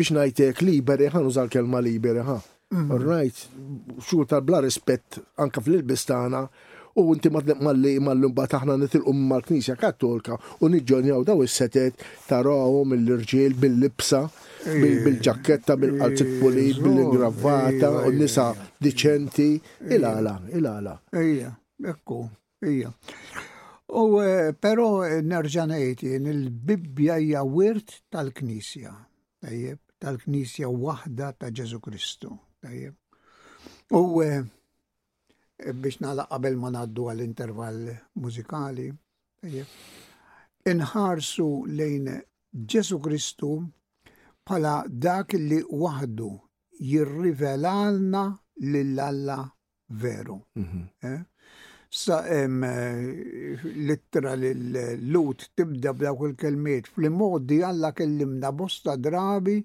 [0.00, 2.38] biex ngħidlek liberi, ħan użal kelma liberi ħa.
[2.78, 3.00] Mm.
[3.00, 3.38] Right,
[3.98, 6.46] xur tal-bla rispett anka fl-ilbis tagħna
[6.94, 14.24] u inti malli mal-lumba taħna nitilqu mal-Knisja Kattolka u niġġonjaw daw is-setet tarawhom il-irġiel bil-libsa
[14.66, 18.48] bil-ġakketta bil-qalzit pulit bil gravata u nisa
[18.82, 19.48] diċenti
[19.90, 20.94] il-għala il-għala.
[21.22, 21.52] Ejja,
[21.94, 22.24] ekku,
[22.64, 22.92] ejja.
[23.90, 28.92] U eh, pero eh, nerġanajt il-Bibja hija wirt tal-Knisja,
[29.42, 32.30] tajjeb, tal-Knisja waħda ta' Ġesu Kristu,
[32.62, 32.94] tajjeb.
[33.98, 34.44] U eh,
[35.74, 37.84] biex nala qabel ma naddu għall-intervall
[38.20, 38.88] mużikali.
[40.72, 41.46] Inħarsu
[41.78, 42.08] lejn
[42.52, 43.50] Ġesu Kristu
[44.46, 46.30] bħala dak li waħdu
[46.90, 48.24] jirrivelalna
[48.64, 49.38] lill-Alla
[50.02, 50.38] veru.
[50.56, 50.82] Mhm.
[51.12, 51.20] Eh?
[51.90, 59.58] Sa em eh, littra l-lut tibda bla kull kelmiet fl-modi Alla kellimna bosta drabi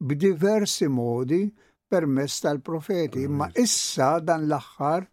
[0.00, 1.44] b'diversi modi
[1.88, 3.26] permess tal-profeti.
[3.28, 5.04] Ma issa dan l-axħar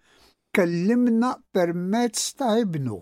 [0.56, 2.98] kellimna permezz ta' ibnu.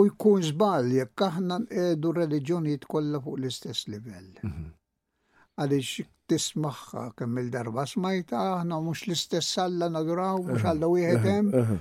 [0.00, 4.30] U jkun żball jekk aħna nqedu reliġjonijiet kollha fuq l-istess livell.
[4.48, 4.64] Mhm.
[5.60, 11.52] Għaliex tismaħħa kemm il-darba smajta aħna mhux l-istess alla nagraw mhux alla wieħedem.
[11.52, 11.80] hemm.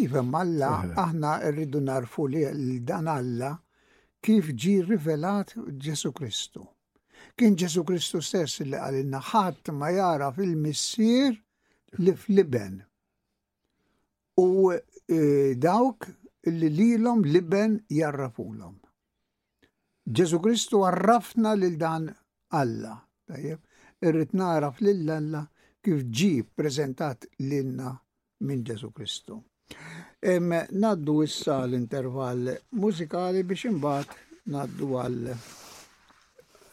[0.00, 0.68] Iva malla
[1.08, 3.50] aħna rridu narfu li dan alla
[4.22, 5.48] kif ġi rivelat
[5.84, 6.62] Ġesu Kristu.
[7.36, 11.34] Kien Ġesu Kristu stess li għalina ħadd ma jara fil-missier
[11.98, 12.14] li fliben.
[12.36, 12.84] liben
[14.36, 14.70] u
[15.06, 16.06] e, dawk
[16.46, 18.76] li lilhom liben jarrafulhom.
[20.10, 22.08] Ġesu Kristu għarrafna lil dan
[22.56, 22.96] Alla.
[23.30, 23.58] Tajjeb,
[24.06, 25.42] irrid naraf lil Alla
[25.82, 27.92] kif ġi prezentat lilna
[28.46, 29.38] minn Ġesu Kristu.
[30.80, 35.30] Naddu issa l-intervall mużikali biex imbagħad naddu għal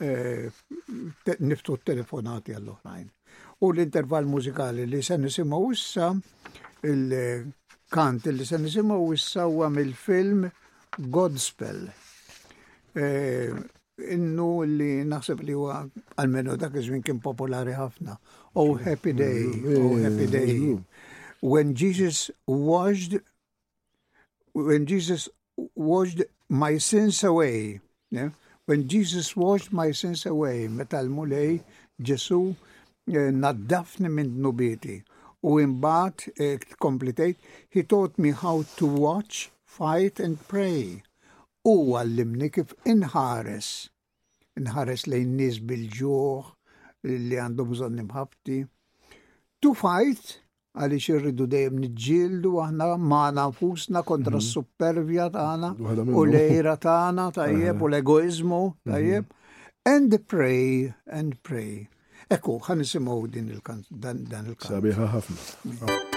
[0.01, 0.09] e,
[1.45, 3.07] niftu t-telefonati għall-oħrajn.
[3.61, 6.09] U l-intervall mużikali li se nisimgħu issa
[6.83, 10.49] il-kant il-li se nisimaw wissawa mill-film
[10.97, 11.87] Godspell.
[12.97, 13.05] E,
[14.13, 15.81] innu li naħseb li huwa
[16.21, 18.15] għalmenu dak iż kien popolari ħafna.
[18.57, 19.81] Oh happy day, mm-hmm.
[19.83, 20.55] oh eh, happy eh, day.
[20.57, 20.77] Eh.
[21.41, 23.17] When Jesus washed
[24.53, 25.27] when Jesus
[25.75, 27.79] washed my sins away.
[28.09, 28.29] Yeah?
[28.65, 31.59] When Jesus washed my sins away, meta l-mulej
[31.97, 32.41] Ġesu
[33.09, 34.99] naddafni minn nubieti
[35.43, 41.01] u imbagħad tkomplitejt eh, he taught me how to watch, fight and pray.
[41.67, 43.89] U għallimni kif inħares.
[44.57, 46.51] Inħares lejn nies bil-ġuħ
[47.11, 48.61] li għandu bżonn imħabti.
[49.61, 50.37] To fight
[50.77, 54.41] għaliex irridu dejjem niġġieldu aħna ma' nafusna kontra mhm.
[54.43, 55.73] s-supervja tagħna
[56.15, 57.83] u l-ejra tagħna tajjeb eh.
[57.85, 59.23] u l-egoizmu tajjeb.
[59.29, 59.33] Mhm.
[59.87, 61.87] And pray, and pray.
[62.35, 64.03] Ekku, ħan nisimaw dan il-kanzun.
[64.67, 66.16] Sabiħa ħafna.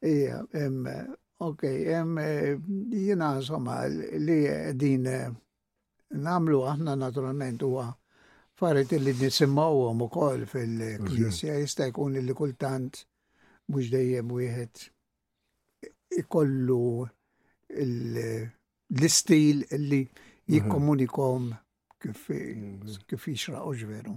[0.01, 0.88] yeah, um,
[1.39, 1.63] ok,
[1.99, 2.17] um,
[2.89, 5.28] jina insomma li din eh,
[6.15, 7.89] namlu aħna naturalment huwa
[8.55, 13.03] faret li nisimawhom kol fil-knisja jista' jkun li kultant
[13.69, 14.86] mhux dejjem wieħed
[16.21, 17.07] ikollu
[17.89, 20.53] l-istil li mhm.
[20.53, 21.62] jikkomunikom mm -hmm
[22.03, 22.79] kif mm.
[23.09, 24.15] kif jixraqu ġveru.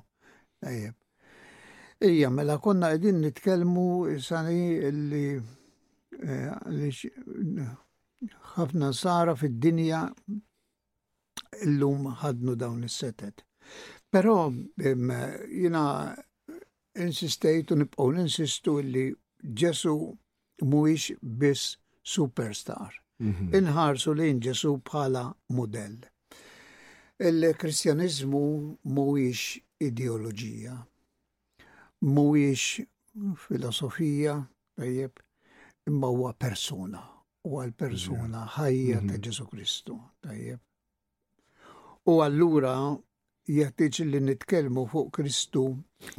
[2.06, 3.84] Ija, mela konna għedin nitkelmu
[4.24, 5.26] sani eh, li
[8.56, 10.00] ħafna sara fid-dinja
[11.66, 13.44] l-lum ħadnu dawn is-setet.
[14.12, 14.34] Però
[14.80, 15.84] jina
[17.06, 19.06] insistejtu u nibqgħu ninsistu li
[19.60, 19.92] Ġesu
[20.64, 21.76] mhuwiex biss
[22.14, 22.96] superstar.
[23.22, 23.52] Mhm.
[23.58, 25.28] Inħarsu li Ġesu bħala
[25.58, 26.00] modell
[27.18, 28.40] il-kristjanizmu
[28.84, 29.42] mhuwiex
[29.80, 30.74] ideoloġija,
[32.04, 32.64] mhuwiex
[33.40, 34.34] filosofija,
[34.76, 35.16] tajjeb,
[35.88, 37.00] imma huwa persuna,
[37.48, 39.50] u għal-persuna ħajja ta' Ġesu mhm.
[39.50, 40.60] Kristu, tajjeb.
[42.06, 42.74] U allura
[43.48, 45.64] jeħtieġ li nitkellmu fuq Kristu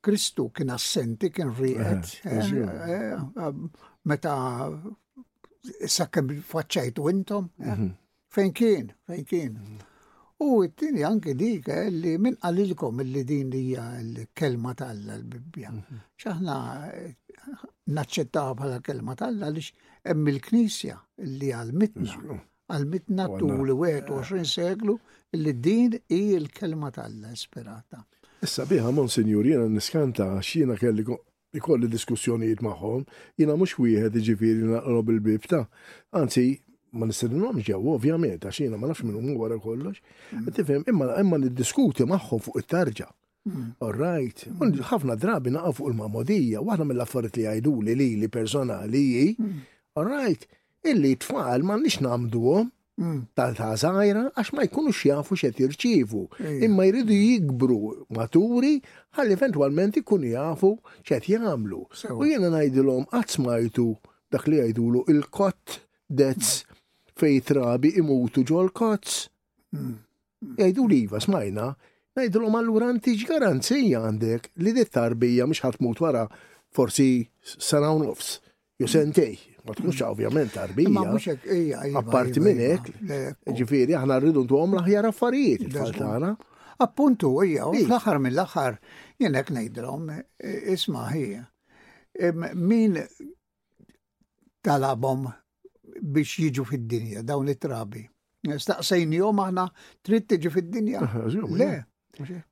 [0.00, 3.68] Kristu kien assenti, kien riqed, eh, eh,
[4.08, 4.34] meta
[5.86, 7.92] sakkem faċċajtu intom, mhm.
[8.34, 9.54] fejn kien, fejn kien.
[9.60, 9.86] Mhm.
[10.44, 15.16] U t-tini anki dik eh, li minn għalilkom li din li hija l-kelma tal la
[15.18, 15.72] l-Bibbja.
[16.22, 17.02] ċaħna mhm.
[17.04, 17.66] eh,
[17.96, 19.60] naċċettaw bħala kelma tal la li
[20.08, 22.38] hemm il-Knisja li għal-mitna.
[22.72, 24.96] Għal-mitna tul 21 eh, seklu
[25.44, 28.00] li din hija l-kelma tal la esperata.
[28.40, 31.04] Issa biħa monsinjur jena niskanta xina kelli
[31.60, 33.04] ikolli diskussjonijiet magħhom,
[33.36, 35.64] jina mhux wieħed iġifieri na il-bibta,
[36.16, 36.48] anzi
[36.92, 40.00] ma nistedinhom ġew, ovvjament, għax jiena ma nafx minn huma wara kollox.
[40.32, 40.50] Mm.
[40.56, 43.06] Tifhem, imma imma niddiskuti magħhom fuq it-tarġa.
[43.48, 43.68] Mm.
[43.86, 44.46] All right.
[44.90, 49.56] Ħafna drabi naqa' fuq il-mamodija, waħda mill-affarijiet li għajdu li li li personali, mm.
[50.00, 50.46] all right,
[50.86, 52.00] illi tfal ma nix
[53.32, 56.26] tal ta' zaħira għax ma jkunux jafu xed jirċivu.
[56.66, 57.78] Imma jridu jikbru
[58.12, 58.74] maturi
[59.16, 60.74] għal eventualment ikun jafu
[61.06, 61.80] xed jagħmlu.
[62.12, 63.80] U jiena ngħidilhom qatt
[64.30, 65.78] dak li jgħidulu il-kott
[66.12, 66.60] that's
[67.20, 69.22] fej trabi imutu ġol kotz.
[69.76, 69.92] Mm.
[70.60, 71.66] Jajdu li jiva smajna,
[72.16, 76.24] najdu l-om għallura antiġ garanzija għandek li dit tarbija mux ħatmut wara
[76.74, 77.10] forsi
[77.52, 78.38] sanaw nofs,
[78.80, 78.92] ju mm.
[78.94, 79.34] sentej,
[79.66, 80.04] ma tkunx mm.
[80.08, 80.90] ovvjament tarbija.
[80.90, 83.20] Iva, Apparti iva, minnek, iva,
[83.52, 83.56] oh.
[83.60, 86.32] ġifiri, aħna rridu ntu għom laħjar affarijiet, il-faltana.
[86.80, 88.78] Appuntu, oh, ija, u fl-axar mill-axar,
[89.20, 91.44] jenek nejdrom, e, isma ħija.
[92.56, 92.96] Min
[94.66, 95.28] talabom
[95.98, 98.04] biex jiġu fid-dinja, dawn it-trabi.
[98.64, 99.66] Staqsejni jom aħna
[100.06, 101.06] trid tiġi fid-dinja.
[101.58, 101.72] Le,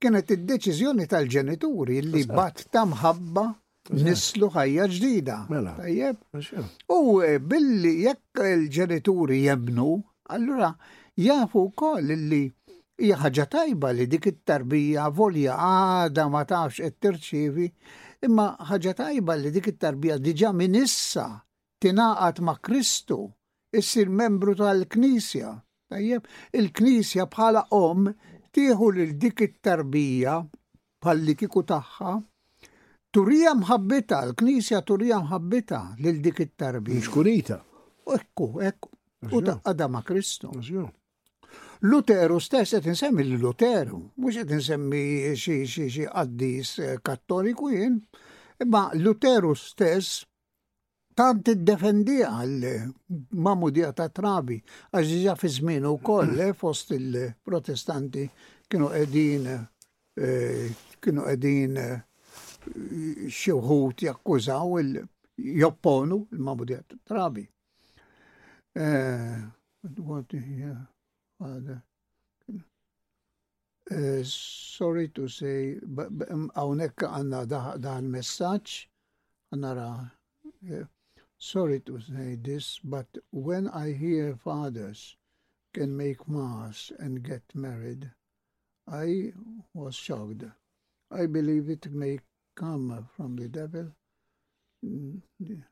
[0.00, 3.46] kienet id-deċiżjoni tal-ġenituri li bat tamħabba
[4.04, 5.38] nislu ħajja ġdida.
[5.52, 5.72] Mela.
[5.78, 6.20] Tajjeb.
[6.92, 9.88] U eh, billi jekk il-ġenituri jemnu,
[10.34, 10.74] allura
[11.18, 12.44] jafu koll li
[12.98, 17.68] hija ħaġa tajba li dik it-tarbija volja għada ma tafx qed tirċievi,
[18.28, 21.28] imma ħaġa tajba li dik it-tarbija diġà minn issa
[21.84, 23.18] tingħaqad ma' Kristu
[23.78, 25.52] issir membru tal-Knisja.
[25.92, 26.26] Tajjeb,
[26.58, 28.08] il-Knisja bħala om
[28.54, 30.36] tieħu lil dik it-tarbija
[31.04, 32.14] palli kiku tagħha
[33.14, 37.00] turija mħabbita, l-Knisja turija mħabbita lil dik it-tarbija.
[37.06, 37.58] Xkurita.
[38.14, 38.92] Ekku, ekku.
[39.34, 40.52] U taqqa ma' Kristu.
[41.88, 45.04] Luteru stess qed insemmi l Luteru, mhux qed insemmi
[45.36, 47.94] xi xi xi qaddis eh, kattoliku jien,
[48.62, 50.24] imma Luteru stess
[51.18, 54.60] tant id-defendija l-mamu dija ta' trabi,
[54.94, 58.22] għax fi żmien ukoll eh, fost il-protestanti
[58.70, 60.68] kienu edin, eh,
[61.02, 64.92] kienu qegħdin eh, xi wħud il
[65.62, 67.42] jopponu il mamu dija ta' trabi.
[74.30, 75.74] Sorry to say,
[76.62, 77.42] għawnek għanna
[77.86, 78.76] daħal messaċ,
[79.50, 80.86] għanna raħ.
[81.40, 85.16] Sorry to say this, but when I hear fathers
[85.72, 88.10] can make mass and get married,
[88.88, 89.32] I
[89.72, 90.42] was shocked.
[91.12, 92.18] I believe it may
[92.56, 93.92] come from the devil.
[94.82, 95.62] And you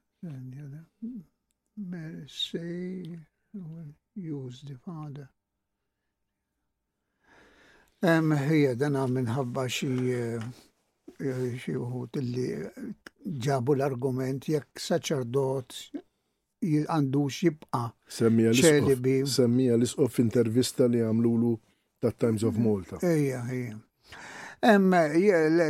[1.02, 3.18] know, say,
[4.14, 5.28] use the father.
[8.02, 9.26] Um, I'm in
[9.68, 10.42] xi
[11.22, 11.74] xi
[12.20, 12.48] illi
[13.44, 15.76] ġabu l-argument jekk saċerdot
[16.62, 17.84] għandu xibqa.
[18.08, 19.30] Semmija l-isqof.
[19.36, 19.78] Semmija
[20.24, 21.54] intervista li għamlulu
[22.00, 22.98] ta' Times of Malta.
[23.02, 23.78] Ejja, ejja.
[24.62, 25.02] Emma,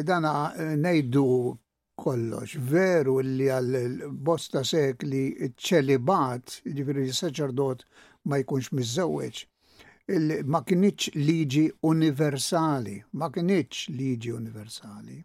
[0.05, 1.55] dana eh, nejdu
[1.99, 2.57] kollox.
[2.59, 7.87] Veru li għal-bosta sekli ċelibat, ġifiri saċerdot
[8.25, 9.47] ma jkunx mizzewieċ
[10.47, 15.17] ma kienieċ liġi universali, ma kienieċ liġi universali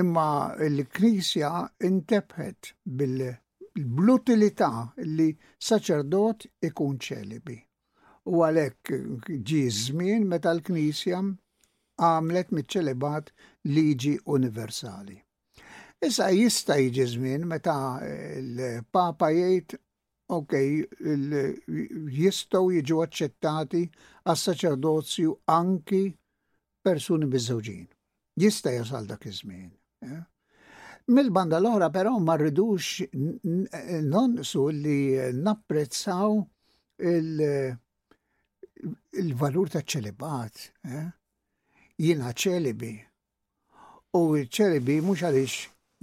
[0.00, 1.50] imma l-Knisja
[1.86, 2.70] intebħet
[3.00, 4.70] bil-blutilità
[5.18, 5.26] li
[5.66, 7.58] saċerdot ikun ċelibi.
[8.26, 8.90] U għalek
[9.50, 11.20] ġi żmien meta l-Knisja
[12.02, 13.30] għamlet mit-ċelibat
[13.70, 15.14] liġi universali.
[16.02, 19.78] Issa jista' jiġi żmien meta l-Papa jgħid
[20.34, 20.54] ok,
[22.18, 23.84] jistgħu jiġu aċċettati
[24.26, 26.02] għas-saċerdozju anki
[26.82, 27.52] persuni biż
[28.34, 29.70] Jista' jasal dak iż-żmien.
[30.04, 30.22] Eh?
[31.14, 33.04] Mil-banda l-oħra però ma rridux
[34.08, 35.00] nonsu li
[35.40, 36.38] napprezzaw
[39.24, 40.62] il-valur ta' ċelibat.
[40.88, 41.04] Eh?
[42.04, 42.94] Jina ċelibi.
[44.16, 45.58] U ċelibi mux għalix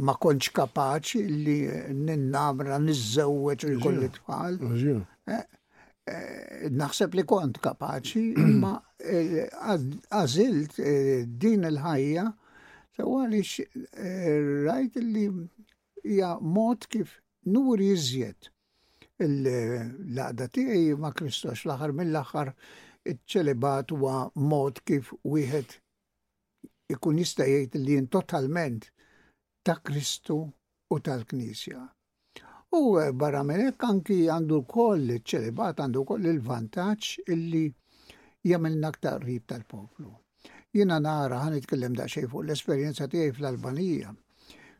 [0.05, 1.55] ma konċ kapaċi li
[2.05, 4.61] ninnamra, nizzewweċ u jkolli tfal.
[5.29, 5.49] Eh?
[6.75, 8.27] Naħseb li kont kapaċi,
[8.61, 8.75] ma
[9.71, 10.77] għazilt
[11.41, 12.29] din il-ħajja
[12.91, 15.27] Sewa eh, rajt li
[16.03, 17.13] hija mod kif
[17.47, 18.49] nur jizjed
[19.25, 19.83] l eh,
[20.17, 22.49] laqda tiegħi ma' Kristox l-aħħar mill-aħħar
[23.13, 24.17] iċ ċelebat huwa
[24.51, 25.75] mod kif wieħed
[26.97, 28.89] ikun jista' jgħid li totalment
[29.63, 30.41] ta' Kristu
[30.91, 31.85] u tal-Knisja.
[32.75, 37.63] U eh, barra minn hekk anki għandu koll iċ ċelebat għandu koll il-vantaġġ illi
[38.51, 40.11] jagħmilna aktar rib tal-poplu.
[40.71, 44.11] Jina nara għan itkellem daqxej fuq l-esperienza tiegħi fl-Albanija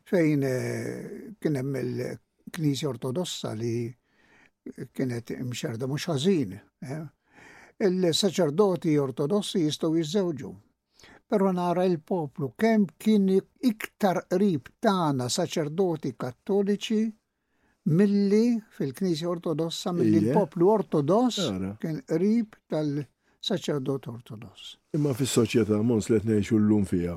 [0.08, 3.92] fejn eh, kien hemm il-Knisja Ortodossa li
[4.96, 6.52] kienet imxerda mhux ħażin.
[6.88, 7.02] Eh.
[7.82, 10.50] Il-saċerdoti ortodossi jistgħu jiżewġu.
[11.32, 17.02] Però nara il-poplu kemm kien iktar qrib tagħna saċerdoti kattoliċi
[17.98, 18.44] milli
[18.76, 21.40] fil-Knisja Ortodossa milli l-poplu Ortodoss
[21.84, 23.02] kien qrib tal-
[23.42, 24.76] saċerdot ortodoss.
[24.94, 27.16] Imma fis-soċjetà mons li tnejxu l-lum fija.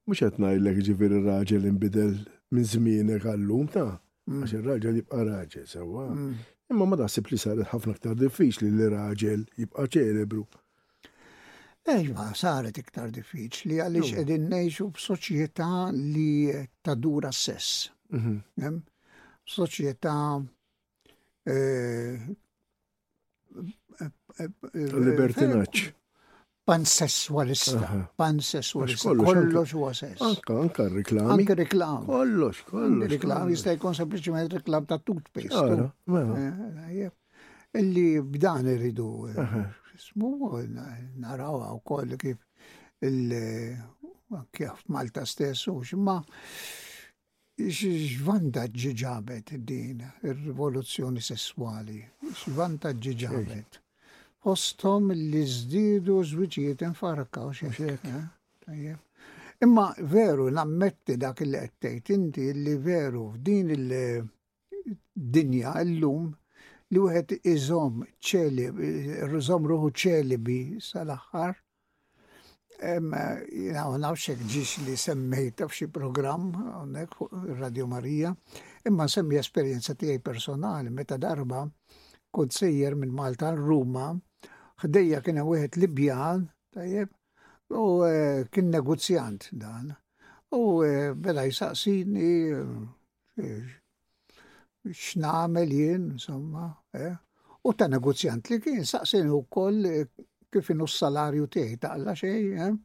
[0.06, 2.16] mhux qed ngħidlek ġifier ir-raġel inbidel
[2.54, 4.40] minn żmienek għall-lum ta' mhm.
[4.42, 6.08] għax ir-raġel jibqa' raġel sewa.
[6.10, 6.52] Mhm.
[6.74, 10.46] Imma ma taħsib li saret ħafna aktar diffiċli li raġel jibqa' ċelebru.
[11.94, 16.50] Eġma, saret iktar diffiċli għaliex qegħdin ngħixu soċieta li
[16.82, 17.92] tadura sess
[19.46, 20.14] Soċieta
[21.46, 22.18] eh,
[24.74, 25.94] Libertinaċ.
[26.66, 30.18] Pansessualista, pansessualista, kollox huwa sess.
[30.26, 31.30] Anka, anka reklami.
[31.36, 32.08] Anka reklami.
[32.10, 33.10] Kollox, kollox.
[33.12, 35.62] Reklami jista' jkun sempliciment reklam ta' toothpaste.
[35.76, 37.12] Eh, eh, eh.
[37.84, 39.10] Illi b'dan irridu.
[40.08, 40.32] Smu
[41.22, 42.42] narawha wkoll kif
[43.12, 43.38] il
[44.58, 45.86] kjaf Malta stessu, u
[47.58, 52.02] x'vantaġġi ġabet din ir-rivoluzzjoni sessuali,
[52.42, 53.72] x'vantaġġi ġabet.
[54.44, 58.92] Postom li żdiedu żwiġijiet infarkaw xi eh?
[59.64, 66.28] Imma veru nammetti dak li qed inti li veru f'din il-dinja llum
[66.92, 68.84] li wieħed iżom ċelib,
[69.36, 71.54] iżom ruħu ċelibi sal-aħħar
[72.84, 77.14] Jina għonawx il-ġiġ li semmejta f'xi program, għonek,
[77.60, 78.34] Radio Marija,
[78.90, 81.64] imma semmi esperienza tijaj personali, meta darba
[82.36, 84.10] kod sejjer minn Malta l Ruma,
[84.84, 87.10] ħdejja kiena wieħed Libjan, tajjeb,
[87.70, 89.94] u e, kien negozjant dan.
[90.52, 92.34] U e, bela jisaqsini
[93.40, 93.56] e,
[94.92, 96.74] x'namel jien, insomma,
[97.64, 99.88] u ta' negozjant li kien saqsini u koll
[100.56, 102.80] kif inhu s-salarju tiegħi taqla xejn.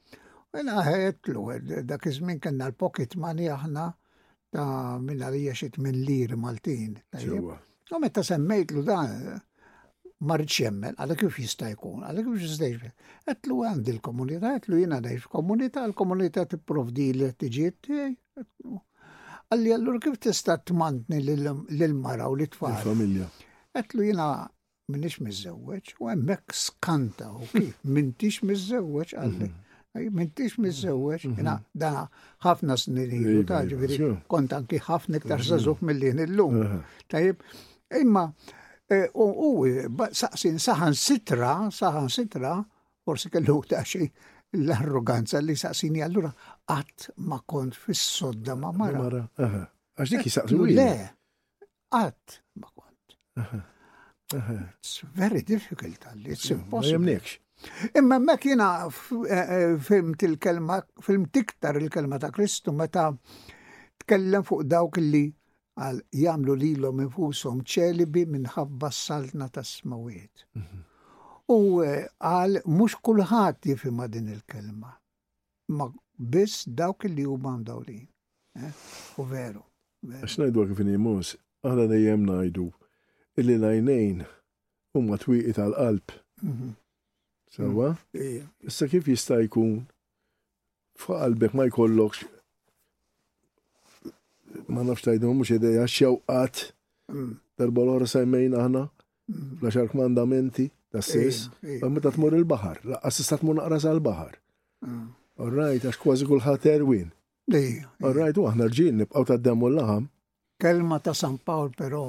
[0.54, 3.84] Mela ħedt l dak iż-żmien kellna l-pocket money aħna
[4.56, 6.96] ta' minn għalija xi tmien lir Maltin.
[7.30, 9.36] U meta semmejtlu dan
[10.26, 12.92] marriċ jemmen, għalla kif jista' jkun, għalla kif jista' jkun.
[13.30, 17.92] Għetlu għandi l-komunità, għetlu jina dajf komunità, l-komunità t-provdi l-ħtiġiet.
[19.50, 22.78] Għalli għallur kif tista' tmantni l-mara u l-tfal.
[23.76, 24.32] Għetlu jina
[24.90, 29.48] minnix mizzewweċ, u għemmek skanta, u kif, mintix mizzewweċ għalli.
[29.48, 29.66] Mhm.
[30.14, 31.36] Mintix mizzewweċ, mhm.
[31.40, 31.90] jina da
[32.46, 35.88] ħafna s u ta' ġviri, kont anki ħafna iktar zazuħ mhm.
[35.90, 36.60] mill-lin il-lum.
[37.10, 37.42] Tajib,
[38.00, 38.26] imma,
[38.86, 39.52] e, u
[40.22, 42.54] saqsin saħan sitra, saħan sitra,
[43.06, 43.82] forsi kellu ta'
[44.58, 46.30] l-arroganza li saqsini allura
[46.74, 49.22] għat ma kont fis-sodda ma mara.
[49.38, 50.92] Għax dik e, jisaqsu Le,
[51.94, 53.68] għat ma kont.
[54.32, 57.20] It's very difficult, it's impossible.
[57.92, 63.10] Imma ma kiena eh, eh, filmt il-kelma, filmt iktar il-kelma ta' Kristu meta
[64.00, 65.26] tkellem fuq dawk li
[65.76, 70.46] għal jamlu li l-om infusom ċelibi minħabba s-saltna ta' smawiet.
[70.56, 70.80] Mhm.
[71.52, 74.94] U eh, għal mux kullħat jifima din il-kelma.
[75.76, 78.06] Ma biss dawk li u mandawlin.
[79.20, 79.66] U veru.
[80.24, 82.70] Xnajdu għak finimus, għana dajem najdu
[83.40, 84.24] illi lajnejn
[84.94, 86.12] huma twiqi tal-qalb.
[86.44, 86.70] Mhm.
[87.56, 87.88] Sawa?
[88.14, 88.44] Mm.
[88.68, 89.72] Issa kif jista' jkun
[91.02, 92.20] f'qalbek ma jkollokx
[94.74, 96.54] ma nafx tajdu mux ideja xewqat
[97.14, 97.32] mm.
[97.58, 99.48] darba l-ħora sajmejn aħna mm.
[99.62, 101.44] l-axar kmandamenti ta' sis,
[101.90, 104.34] meta tmur il-bahar, laqqas tista' tmur naqras għal-bahar.
[105.44, 107.08] orrajt għax kważi kullħat erwin.
[108.08, 110.06] orrajt u għahna rġin nibqgħu d demu l-laħam.
[110.60, 112.04] Kelma ta' San Pawl però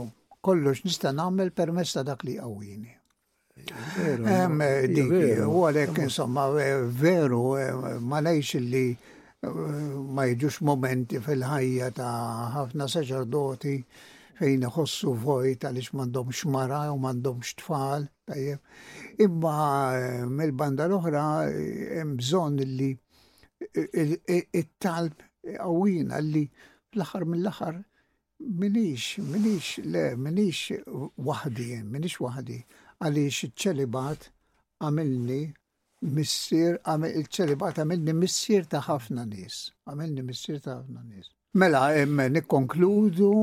[0.45, 2.95] kollox nista' nagħmel permezz ta' dak li qawwini.
[4.25, 5.11] Hemm eh, dik
[5.45, 8.85] u għalhekk insomma eh, veru eh, ma lejx li
[9.45, 13.75] ma jiġux momenti fil-ħajja ta' ħafna saċerdoti
[14.39, 18.05] fejn iħossu vojt għaliex m'għandhom xmara u m'għandhom tfal
[19.21, 21.23] Imma mill-banda l-oħra
[21.99, 22.91] hemm bżonn li
[23.77, 25.25] it-talb
[25.57, 27.79] għawina li fl-aħħar mill-aħħar
[28.47, 30.71] Minix, minix, le, minix
[31.17, 32.63] wahdi, minix wahdi.
[33.01, 34.25] Għalix iċ-ċelibat
[34.85, 35.39] għamilni
[36.15, 39.59] missir, għamil il-ċelibat għamilni missir ta' ħafna nis.
[39.89, 41.29] Għamilni missir ta' ħafna nis.
[41.57, 41.85] Mela,
[42.35, 43.33] nikkonkludu,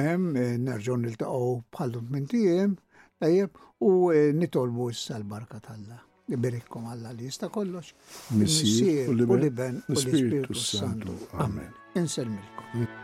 [0.00, 1.42] nerġu nil taqo
[1.76, 2.76] bħallu minn tijem,
[3.80, 6.00] u eh, nitolbu issa l-barka tal-la.
[6.30, 7.92] Iberikkom għalla li jista kollox.
[8.38, 11.16] Missir u liben u l-Spiritu Santu.
[11.44, 11.70] Amen.
[12.00, 12.99] Inselmilkom.